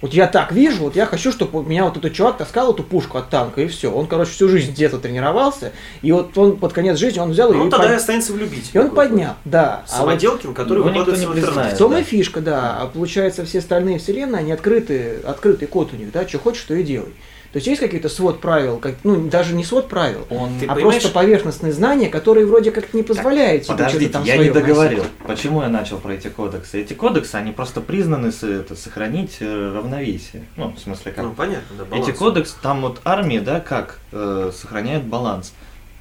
Вот 0.00 0.14
я 0.14 0.28
так 0.28 0.52
вижу, 0.52 0.84
вот 0.84 0.96
я 0.96 1.06
хочу, 1.06 1.32
чтобы 1.32 1.64
меня 1.64 1.84
вот 1.84 1.96
этот 1.96 2.12
чувак 2.12 2.38
таскал 2.38 2.72
эту 2.72 2.84
пушку 2.84 3.18
от 3.18 3.30
танка, 3.30 3.62
и 3.62 3.66
все. 3.66 3.92
Он, 3.92 4.06
короче, 4.06 4.30
всю 4.30 4.48
жизнь 4.48 4.70
где-то 4.70 4.98
тренировался, 4.98 5.72
и 6.02 6.12
вот 6.12 6.36
он 6.38 6.56
под 6.56 6.72
конец 6.72 6.98
жизни 6.98 7.18
он 7.18 7.32
взял 7.32 7.52
ну, 7.52 7.58
и... 7.58 7.60
Он 7.62 7.70
тогда 7.70 7.86
под... 7.86 7.94
и 7.94 7.96
останется 7.96 8.32
влюбить. 8.32 8.70
И 8.72 8.78
он 8.78 8.90
поднял, 8.90 9.34
да. 9.44 9.82
Самоделкин, 9.86 10.46
а 10.46 10.48
вот... 10.48 10.56
который 10.56 10.82
выкладывается 10.84 11.26
не 11.26 11.32
признает. 11.32 11.74
В 11.74 11.78
том 11.78 11.90
да. 11.90 12.00
и 12.00 12.02
фишка, 12.04 12.40
да. 12.40 12.78
А 12.80 12.86
получается, 12.86 13.44
все 13.44 13.58
остальные 13.58 13.98
вселенные, 13.98 14.40
они 14.40 14.52
открыты, 14.52 15.20
открытый 15.24 15.66
код 15.66 15.92
у 15.92 15.96
них, 15.96 16.12
да, 16.12 16.26
что 16.28 16.38
хочешь, 16.38 16.62
то 16.62 16.74
и 16.74 16.84
делай. 16.84 17.12
То 17.58 17.60
есть 17.60 17.66
есть 17.66 17.80
какие-то 17.80 18.08
свод 18.08 18.40
правил, 18.40 18.76
как, 18.78 18.94
ну 19.02 19.28
даже 19.28 19.52
не 19.52 19.64
свод 19.64 19.88
правил, 19.88 20.28
Он, 20.30 20.50
а 20.68 20.76
просто 20.76 21.08
поверхностные 21.08 21.72
знания, 21.72 22.08
которые 22.08 22.46
вроде 22.46 22.70
как 22.70 22.94
не 22.94 23.02
позволяют 23.02 23.66
так, 23.66 23.76
тебе 23.78 23.88
что-то 23.88 24.08
там 24.10 24.22
я 24.22 24.36
не 24.36 24.50
договорил. 24.50 24.98
Носить. 24.98 25.12
Почему 25.26 25.62
я 25.62 25.68
начал 25.68 25.98
про 25.98 26.12
эти 26.12 26.28
кодексы? 26.28 26.80
Эти 26.80 26.92
кодексы, 26.92 27.34
они 27.34 27.50
просто 27.50 27.80
признаны 27.80 28.30
с, 28.30 28.44
это, 28.44 28.76
сохранить 28.76 29.38
э, 29.40 29.72
равновесие. 29.74 30.44
Ну, 30.56 30.72
в 30.72 30.78
смысле 30.78 31.10
как? 31.10 31.24
Ну, 31.24 31.32
понятно, 31.32 31.78
да, 31.78 31.84
баланс. 31.84 32.08
Эти 32.08 32.16
кодексы, 32.16 32.54
там 32.62 32.82
вот 32.82 33.00
армия, 33.02 33.40
да, 33.40 33.58
как 33.58 33.98
э, 34.12 34.52
сохраняет 34.54 35.02
баланс. 35.02 35.52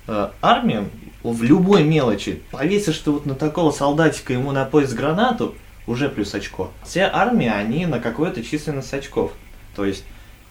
Э, 0.07 0.29
армия 0.43 0.87
в 1.23 1.41
любой 1.41 1.83
мелочи, 1.83 2.43
повесишь 2.51 2.99
ты 2.99 3.09
вот 3.09 3.25
на 3.25 3.33
такого 3.33 3.71
солдатика 3.71 4.31
ему 4.31 4.51
на 4.51 4.65
пояс 4.65 4.93
гранату, 4.93 5.55
уже 5.87 6.07
плюс 6.07 6.35
очко. 6.35 6.69
Все 6.85 7.09
армии, 7.11 7.47
они 7.47 7.87
на 7.87 7.99
какой-то 7.99 8.43
численность 8.43 8.93
очков. 8.93 9.31
То 9.75 9.85
есть 9.85 10.03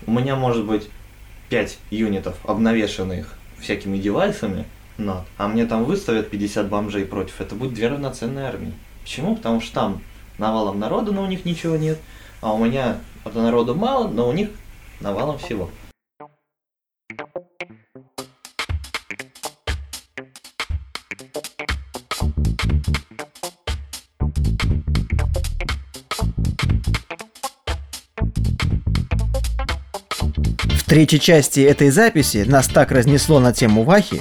у 0.04 0.10
меня 0.10 0.34
может 0.36 0.64
быть 0.64 0.88
5 1.48 1.78
юнитов, 1.90 2.36
обнавешенных 2.44 3.34
всякими 3.58 3.98
девайсами, 3.98 4.64
но, 4.98 5.24
а 5.36 5.48
мне 5.48 5.66
там 5.66 5.84
выставят 5.84 6.30
50 6.30 6.68
бомжей 6.68 7.04
против, 7.04 7.40
это 7.40 7.54
будет 7.54 7.74
две 7.74 7.88
равноценные 7.88 8.46
армии. 8.46 8.72
Почему? 9.02 9.36
Потому 9.36 9.60
что 9.60 9.74
там 9.74 10.02
навалом 10.38 10.78
народа, 10.78 11.12
но 11.12 11.22
у 11.22 11.26
них 11.26 11.44
ничего 11.44 11.76
нет, 11.76 11.98
а 12.40 12.52
у 12.52 12.64
меня 12.64 12.98
народу 13.24 13.74
мало, 13.74 14.08
но 14.08 14.28
у 14.28 14.32
них 14.32 14.50
навалом 15.00 15.38
всего. 15.38 15.70
Третьей 30.86 31.20
части 31.20 31.60
этой 31.60 31.90
записи 31.90 32.44
нас 32.46 32.68
так 32.68 32.92
разнесло 32.92 33.40
на 33.40 33.52
тему 33.52 33.82
Вахи, 33.82 34.20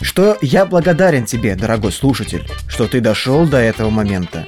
что 0.00 0.36
я 0.40 0.66
благодарен 0.66 1.26
тебе, 1.26 1.54
дорогой 1.54 1.92
слушатель, 1.92 2.48
что 2.66 2.86
ты 2.86 3.00
дошел 3.00 3.46
до 3.46 3.58
этого 3.58 3.90
момента. 3.90 4.46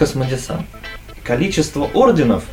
Космодесант. 0.00 0.64
Количество 1.22 1.84
орденов 1.92 2.44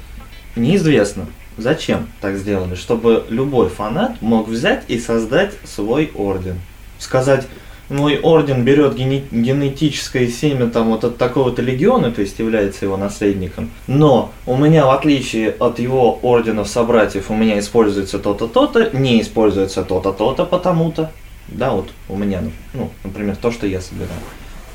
неизвестно. 0.58 1.28
Зачем 1.56 2.10
так 2.20 2.36
сделали? 2.36 2.76
Чтобы 2.76 3.24
любой 3.30 3.70
фанат 3.70 4.22
мог 4.22 4.50
взять 4.50 4.84
и 4.90 5.00
создать 5.00 5.54
свой 5.64 6.12
орден. 6.14 6.60
Сказать, 7.00 7.48
мой 7.88 8.20
орден 8.20 8.66
берет 8.66 8.96
гене- 8.96 9.24
генетическое 9.32 10.28
семя 10.28 10.68
там 10.68 10.90
вот 10.90 11.06
от 11.06 11.18
такого-то 11.18 11.62
легиона, 11.62 12.12
то 12.12 12.20
есть 12.20 12.38
является 12.38 12.84
его 12.84 12.98
наследником, 12.98 13.72
но 13.88 14.34
у 14.46 14.58
меня, 14.58 14.86
в 14.86 14.90
отличие 14.90 15.52
от 15.52 15.80
его 15.80 16.20
орденов 16.22 16.68
собратьев, 16.68 17.32
у 17.32 17.34
меня 17.34 17.58
используется 17.60 18.20
то-то, 18.20 18.48
то-то, 18.48 18.90
не 18.92 19.22
используется 19.22 19.84
то-то, 19.84 20.12
то-то, 20.12 20.46
потому-то. 20.46 21.12
Да, 21.48 21.72
вот 21.72 21.92
у 22.10 22.18
меня, 22.18 22.44
ну, 22.74 22.90
например, 23.06 23.38
то, 23.38 23.52
что 23.52 23.68
я 23.68 23.80
собираю. 23.80 24.20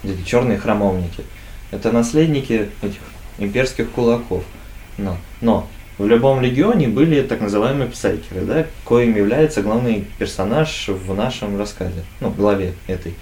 Эти 0.04 0.26
черные 0.26 0.56
храмовники– 0.56 1.22
это 1.72 1.90
наследники 1.90 2.68
этих 2.80 3.00
имперских 3.38 3.90
кулаков. 3.90 4.44
Но, 4.98 5.16
но 5.40 5.66
в 5.98 6.06
любом 6.06 6.40
легионе 6.40 6.87
были 6.87 7.22
так 7.22 7.40
называемые 7.40 7.90
псайкеры, 7.90 8.42
да, 8.42 8.66
коим 8.85 9.16
является 9.16 9.62
главный 9.62 10.06
персонаж 10.18 10.88
в 10.88 11.14
нашем 11.14 11.58
рассказе, 11.58 12.04
ну, 12.20 12.30
главе 12.30 12.74
этой. 12.87 13.14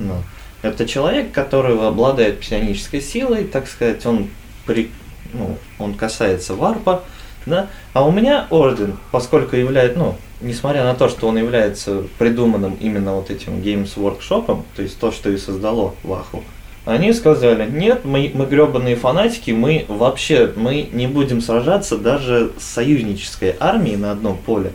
Но. 0.00 0.22
Это 0.62 0.86
человек, 0.86 1.32
который 1.32 1.78
обладает 1.78 2.40
псионической 2.40 3.00
силой, 3.00 3.44
так 3.44 3.68
сказать, 3.68 4.04
он, 4.06 4.28
при, 4.64 4.90
ну, 5.32 5.58
он 5.78 5.94
касается 5.94 6.54
варпа, 6.54 7.04
да, 7.44 7.68
а 7.92 8.04
у 8.04 8.10
меня 8.10 8.46
орден, 8.50 8.96
поскольку 9.12 9.54
является, 9.54 9.98
ну, 9.98 10.16
несмотря 10.40 10.84
на 10.84 10.94
то, 10.94 11.08
что 11.08 11.28
он 11.28 11.38
является 11.38 12.04
придуманным 12.18 12.76
именно 12.80 13.14
вот 13.14 13.30
этим 13.30 13.60
Games 13.60 13.94
Workshop, 13.96 14.62
то 14.74 14.82
есть 14.82 14.98
то, 14.98 15.12
что 15.12 15.30
и 15.30 15.36
создало 15.36 15.94
Ваху, 16.02 16.42
Они 16.86 17.12
сказали, 17.12 17.68
нет, 17.68 18.04
мы, 18.04 18.30
мы 18.32 18.46
гребаные 18.46 18.94
фанатики, 18.94 19.50
мы 19.50 19.84
вообще 19.88 20.52
мы 20.54 20.88
не 20.92 21.08
будем 21.08 21.40
сражаться 21.40 21.98
даже 21.98 22.52
с 22.58 22.64
союзнической 22.64 23.56
армией 23.58 23.96
на 23.96 24.12
одном 24.12 24.38
поле, 24.38 24.70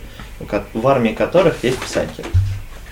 в 0.74 0.88
армии 0.88 1.14
которых 1.14 1.64
есть 1.64 1.80
псайкеры. 1.80 2.26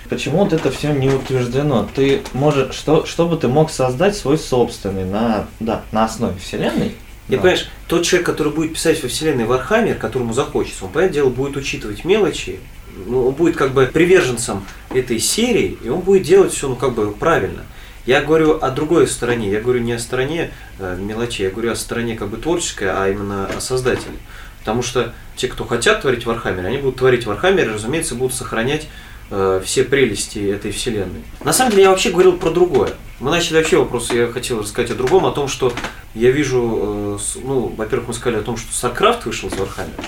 Почему 0.08 0.38
вот 0.38 0.54
это 0.54 0.70
все 0.70 0.92
не 0.92 1.10
утверждено? 1.10 1.86
Ты 1.94 2.22
можешь, 2.32 2.74
что, 2.74 3.04
чтобы 3.04 3.36
ты 3.36 3.46
мог 3.46 3.70
создать 3.70 4.16
свой 4.16 4.38
собственный 4.38 5.04
на, 5.04 5.46
да, 5.60 5.82
на 5.92 6.06
основе 6.06 6.34
вселенной, 6.40 6.94
и 7.28 7.32
да. 7.32 7.36
понимаешь, 7.36 7.68
тот 7.88 8.04
человек, 8.04 8.26
который 8.26 8.52
будет 8.52 8.72
писать 8.72 9.02
во 9.02 9.08
вселенной 9.10 9.44
Warhammer, 9.44 9.96
которому 9.96 10.32
захочется, 10.32 10.86
он, 10.86 10.92
понятное 10.92 11.14
дело, 11.14 11.28
будет 11.28 11.56
учитывать 11.58 12.06
мелочи, 12.06 12.58
ну, 13.06 13.28
он 13.28 13.34
будет 13.34 13.56
как 13.56 13.72
бы 13.72 13.86
приверженцем 13.86 14.64
этой 14.92 15.18
серии, 15.18 15.76
и 15.84 15.90
он 15.90 16.00
будет 16.00 16.22
делать 16.22 16.52
все 16.52 16.68
ну, 16.68 16.74
как 16.74 16.94
бы 16.94 17.12
правильно. 17.12 17.64
Я 18.06 18.22
говорю 18.22 18.58
о 18.60 18.70
другой 18.70 19.06
стороне, 19.06 19.50
я 19.50 19.60
говорю 19.60 19.80
не 19.80 19.92
о 19.92 19.98
стороне 19.98 20.50
э, 20.78 20.96
мелочей, 20.98 21.44
я 21.44 21.50
говорю 21.50 21.72
о 21.72 21.76
стороне 21.76 22.16
как 22.16 22.28
бы 22.28 22.38
творческой, 22.38 22.88
а 22.90 23.08
именно 23.08 23.46
о 23.46 23.60
создателе. 23.60 24.16
Потому 24.60 24.82
что 24.82 25.12
те, 25.36 25.48
кто 25.48 25.64
хотят 25.64 26.02
творить 26.02 26.26
Warhammer, 26.26 26.64
они 26.64 26.78
будут 26.78 26.96
творить 26.96 27.26
Warhammer 27.26 27.68
и, 27.68 27.72
разумеется, 27.72 28.14
будут 28.14 28.34
сохранять 28.34 28.88
э, 29.30 29.60
все 29.64 29.84
прелести 29.84 30.38
этой 30.38 30.70
вселенной. 30.70 31.22
На 31.44 31.52
самом 31.52 31.72
деле 31.72 31.84
я 31.84 31.90
вообще 31.90 32.10
говорил 32.10 32.36
про 32.36 32.50
другое. 32.50 32.90
Мы 33.20 33.30
начали 33.30 33.58
вообще 33.58 33.76
вопрос, 33.76 34.10
я 34.12 34.28
хотел 34.28 34.60
рассказать 34.60 34.90
о 34.92 34.94
другом, 34.94 35.26
о 35.26 35.32
том, 35.32 35.46
что 35.46 35.72
я 36.14 36.30
вижу, 36.30 37.18
э, 37.18 37.40
ну, 37.44 37.68
во-первых, 37.76 38.08
мы 38.08 38.14
сказали 38.14 38.40
о 38.40 38.42
том, 38.42 38.56
что 38.56 38.70
StarCraft 38.72 39.22
вышел 39.26 39.50
из 39.50 39.58
Warhammer 39.58 39.94
а, 39.94 40.02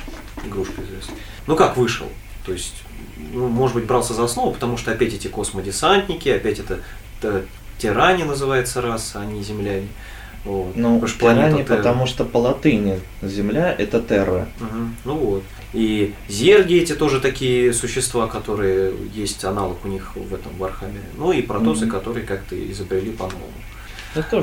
игрушка 0.46 0.80
известная. 0.82 1.18
Ну 1.46 1.56
как 1.56 1.76
вышел? 1.76 2.06
То 2.46 2.52
есть, 2.52 2.74
ну, 3.32 3.48
может 3.48 3.74
быть, 3.74 3.84
брался 3.84 4.14
за 4.14 4.24
основу, 4.24 4.52
потому 4.52 4.78
что 4.78 4.92
опять 4.92 5.12
эти 5.12 5.28
космодесантники, 5.28 6.30
опять 6.30 6.58
это 6.58 6.80
терране 7.82 8.24
называется 8.24 8.80
раса, 8.80 9.22
а 9.22 9.24
не 9.24 9.42
земляне. 9.42 9.88
Вот. 10.44 10.76
Ну, 10.76 11.00
потому 11.00 11.08
что 11.08 11.18
терране, 11.18 11.64
потому 11.64 12.06
что 12.06 12.24
по 12.24 12.38
латыни 12.38 13.00
земля 13.22 13.74
это 13.76 14.00
терра. 14.00 14.46
Угу. 14.60 14.78
Ну 15.04 15.14
вот. 15.16 15.42
И 15.72 16.14
зерги 16.28 16.76
эти 16.76 16.94
тоже 16.94 17.20
такие 17.20 17.72
существа, 17.72 18.28
которые 18.28 18.92
есть 19.12 19.44
аналог 19.44 19.84
у 19.84 19.88
них 19.88 20.14
в 20.14 20.32
этом 20.32 20.52
Вархаммере. 20.58 21.02
Ну 21.16 21.32
и 21.32 21.42
протосы, 21.42 21.86
угу. 21.86 21.92
которые 21.92 22.24
как-то 22.24 22.54
изобрели 22.70 23.10
по-новому. 23.10 23.50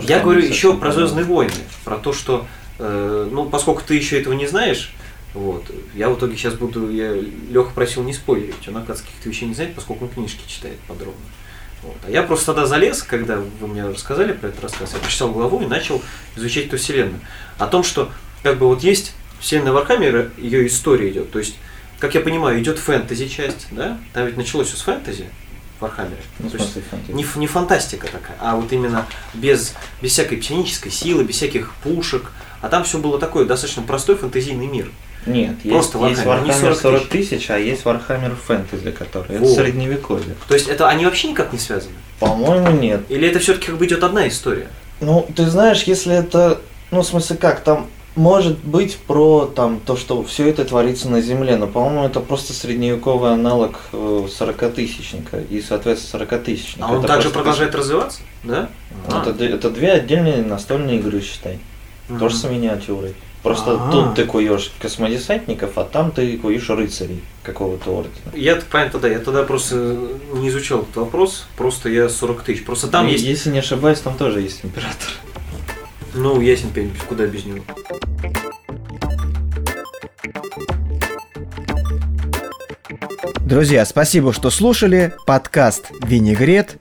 Я 0.01 0.19
говорю 0.19 0.41
еще 0.41 0.75
про 0.75 0.91
Звездные 0.91 1.23
войны, 1.23 1.53
про 1.85 1.95
то, 1.95 2.11
что, 2.11 2.45
э, 2.77 3.29
ну, 3.31 3.45
поскольку 3.45 3.83
ты 3.87 3.95
еще 3.95 4.19
этого 4.19 4.33
не 4.33 4.47
знаешь, 4.47 4.93
вот, 5.33 5.63
я 5.93 6.09
в 6.09 6.17
итоге 6.17 6.35
сейчас 6.35 6.55
буду, 6.55 6.89
я 6.89 7.13
Леха 7.13 7.71
просил 7.73 8.03
не 8.03 8.13
спойлерить, 8.13 8.67
он, 8.67 8.77
оказывается, 8.77 9.05
каких-то 9.05 9.29
вещей 9.29 9.47
не 9.47 9.53
знает, 9.53 9.75
поскольку 9.75 10.05
он 10.05 10.11
книжки 10.11 10.41
читает 10.47 10.79
подробно. 10.87 11.21
Вот. 11.83 11.95
А 12.05 12.11
я 12.11 12.23
просто 12.23 12.47
тогда 12.47 12.65
залез, 12.65 13.03
когда 13.03 13.37
вы 13.37 13.67
мне 13.67 13.85
рассказали 13.85 14.33
про 14.33 14.47
этот 14.47 14.63
рассказ, 14.63 14.93
я 14.93 14.99
прочитал 14.99 15.31
главу 15.31 15.61
и 15.61 15.65
начал 15.65 16.01
изучать 16.35 16.67
эту 16.67 16.77
вселенную. 16.77 17.19
О 17.57 17.67
том, 17.67 17.83
что 17.83 18.11
как 18.43 18.57
бы 18.57 18.67
вот 18.67 18.83
есть 18.83 19.13
вселенная 19.39 19.71
Вархаммера, 19.71 20.29
ее 20.37 20.67
история 20.67 21.09
идет. 21.09 21.31
То 21.31 21.39
есть, 21.39 21.55
как 21.99 22.15
я 22.15 22.21
понимаю, 22.21 22.61
идет 22.61 22.79
фэнтези 22.79 23.27
часть, 23.27 23.67
да? 23.71 23.97
Там 24.13 24.25
ведь 24.25 24.37
началось 24.37 24.67
все 24.67 24.77
с 24.77 24.81
фэнтези 24.81 25.25
в 25.77 25.81
Вархаммере. 25.81 26.21
Ну, 26.39 26.49
То 26.49 26.57
есть, 26.57 26.75
не, 27.07 27.25
не 27.35 27.47
фантастика 27.47 28.07
такая, 28.07 28.37
а 28.39 28.55
вот 28.55 28.71
именно 28.73 29.05
без, 29.33 29.73
без 30.01 30.11
всякой 30.11 30.37
псионической 30.37 30.91
силы, 30.91 31.23
без 31.23 31.35
всяких 31.35 31.73
пушек. 31.83 32.31
А 32.61 32.67
там 32.67 32.83
все 32.83 32.97
было 32.97 33.17
такое 33.19 33.45
достаточно 33.45 33.83
простой 33.83 34.17
фэнтезийный 34.17 34.67
мир. 34.67 34.91
Нет, 35.25 35.55
Просто 35.63 35.99
есть, 36.07 36.21
Warhammer, 36.21 36.47
есть 36.47 36.61
Warhammer 36.61 36.75
40 36.75 37.07
тысяч, 37.07 37.49
а 37.49 37.57
есть 37.57 37.83
Warhammer 37.83 38.35
Fantasy, 38.47 38.91
который 38.91 39.37
вот. 39.37 39.47
это 39.47 39.61
средневековье. 39.61 40.35
То 40.47 40.53
есть 40.53 40.67
это 40.67 40.87
они 40.87 41.05
вообще 41.05 41.29
никак 41.29 41.53
не 41.53 41.59
связаны? 41.59 41.95
По-моему, 42.19 42.71
нет. 42.71 43.01
Или 43.09 43.27
это 43.27 43.39
все-таки 43.39 43.67
как 43.67 43.77
бы 43.77 43.85
идет 43.85 44.03
одна 44.03 44.27
история? 44.27 44.67
Ну, 45.01 45.27
ты 45.35 45.49
знаешь, 45.49 45.83
если 45.83 46.15
это, 46.15 46.61
ну, 46.91 47.01
в 47.01 47.05
смысле 47.05 47.37
как, 47.37 47.61
там 47.61 47.87
может 48.15 48.57
быть 48.59 48.97
про 48.97 49.45
там 49.45 49.79
то, 49.79 49.95
что 49.95 50.23
все 50.23 50.49
это 50.49 50.65
творится 50.65 51.09
на 51.09 51.21
Земле, 51.21 51.55
но, 51.57 51.67
по-моему, 51.67 52.05
это 52.05 52.19
просто 52.19 52.53
средневековый 52.53 53.31
аналог 53.31 53.79
40-тысячника 53.91 55.37
э, 55.37 55.45
и, 55.49 55.61
соответственно, 55.61 56.23
40-тысячника. 56.23 56.85
А 56.85 56.91
он 56.91 56.99
это 56.99 57.07
также 57.07 57.29
продолжает 57.29 57.73
развиваться, 57.75 58.21
да? 58.43 58.69
Ну, 59.09 59.15
а. 59.15 59.29
Это, 59.29 59.45
это 59.45 59.69
две 59.69 59.91
отдельные 59.91 60.43
настольные 60.43 60.97
игры, 60.97 61.21
считай. 61.21 61.59
Угу. 62.09 62.19
Тоже 62.19 62.35
с 62.35 62.43
миниатюрой. 62.43 63.15
Просто 63.43 63.71
А-а-а. 63.71 63.91
тут 63.91 64.15
ты 64.15 64.25
куешь 64.25 64.71
космодесантников, 64.79 65.77
а 65.77 65.85
там 65.85 66.11
ты 66.11 66.37
куешь 66.37 66.69
рыцарей 66.69 67.23
какого-то 67.43 67.91
ордена. 67.91 68.31
Я 68.33 68.59
понятно, 68.69 68.99
тогда, 68.99 69.07
я 69.07 69.19
тогда 69.19 69.43
просто 69.43 69.97
не 70.33 70.49
изучал 70.49 70.81
этот 70.81 70.97
вопрос, 70.97 71.47
просто 71.55 71.89
я 71.89 72.09
40 72.09 72.43
тысяч. 72.43 72.65
Просто 72.65 72.87
там 72.87 73.07
и, 73.07 73.13
есть. 73.13 73.23
Если 73.23 73.49
не 73.49 73.59
ошибаюсь, 73.59 73.99
там 73.99 74.17
тоже 74.17 74.41
есть 74.41 74.59
император. 74.63 75.09
Ну, 76.13 76.41
ясен 76.41 76.71
пень, 76.71 76.91
куда 77.07 77.27
без 77.27 77.45
него. 77.45 77.63
Друзья, 83.39 83.85
спасибо, 83.85 84.33
что 84.33 84.49
слушали. 84.49 85.13
Подкаст 85.25 85.91
«Винегрет». 86.03 86.77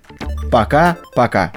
Пока-пока. 0.50 1.52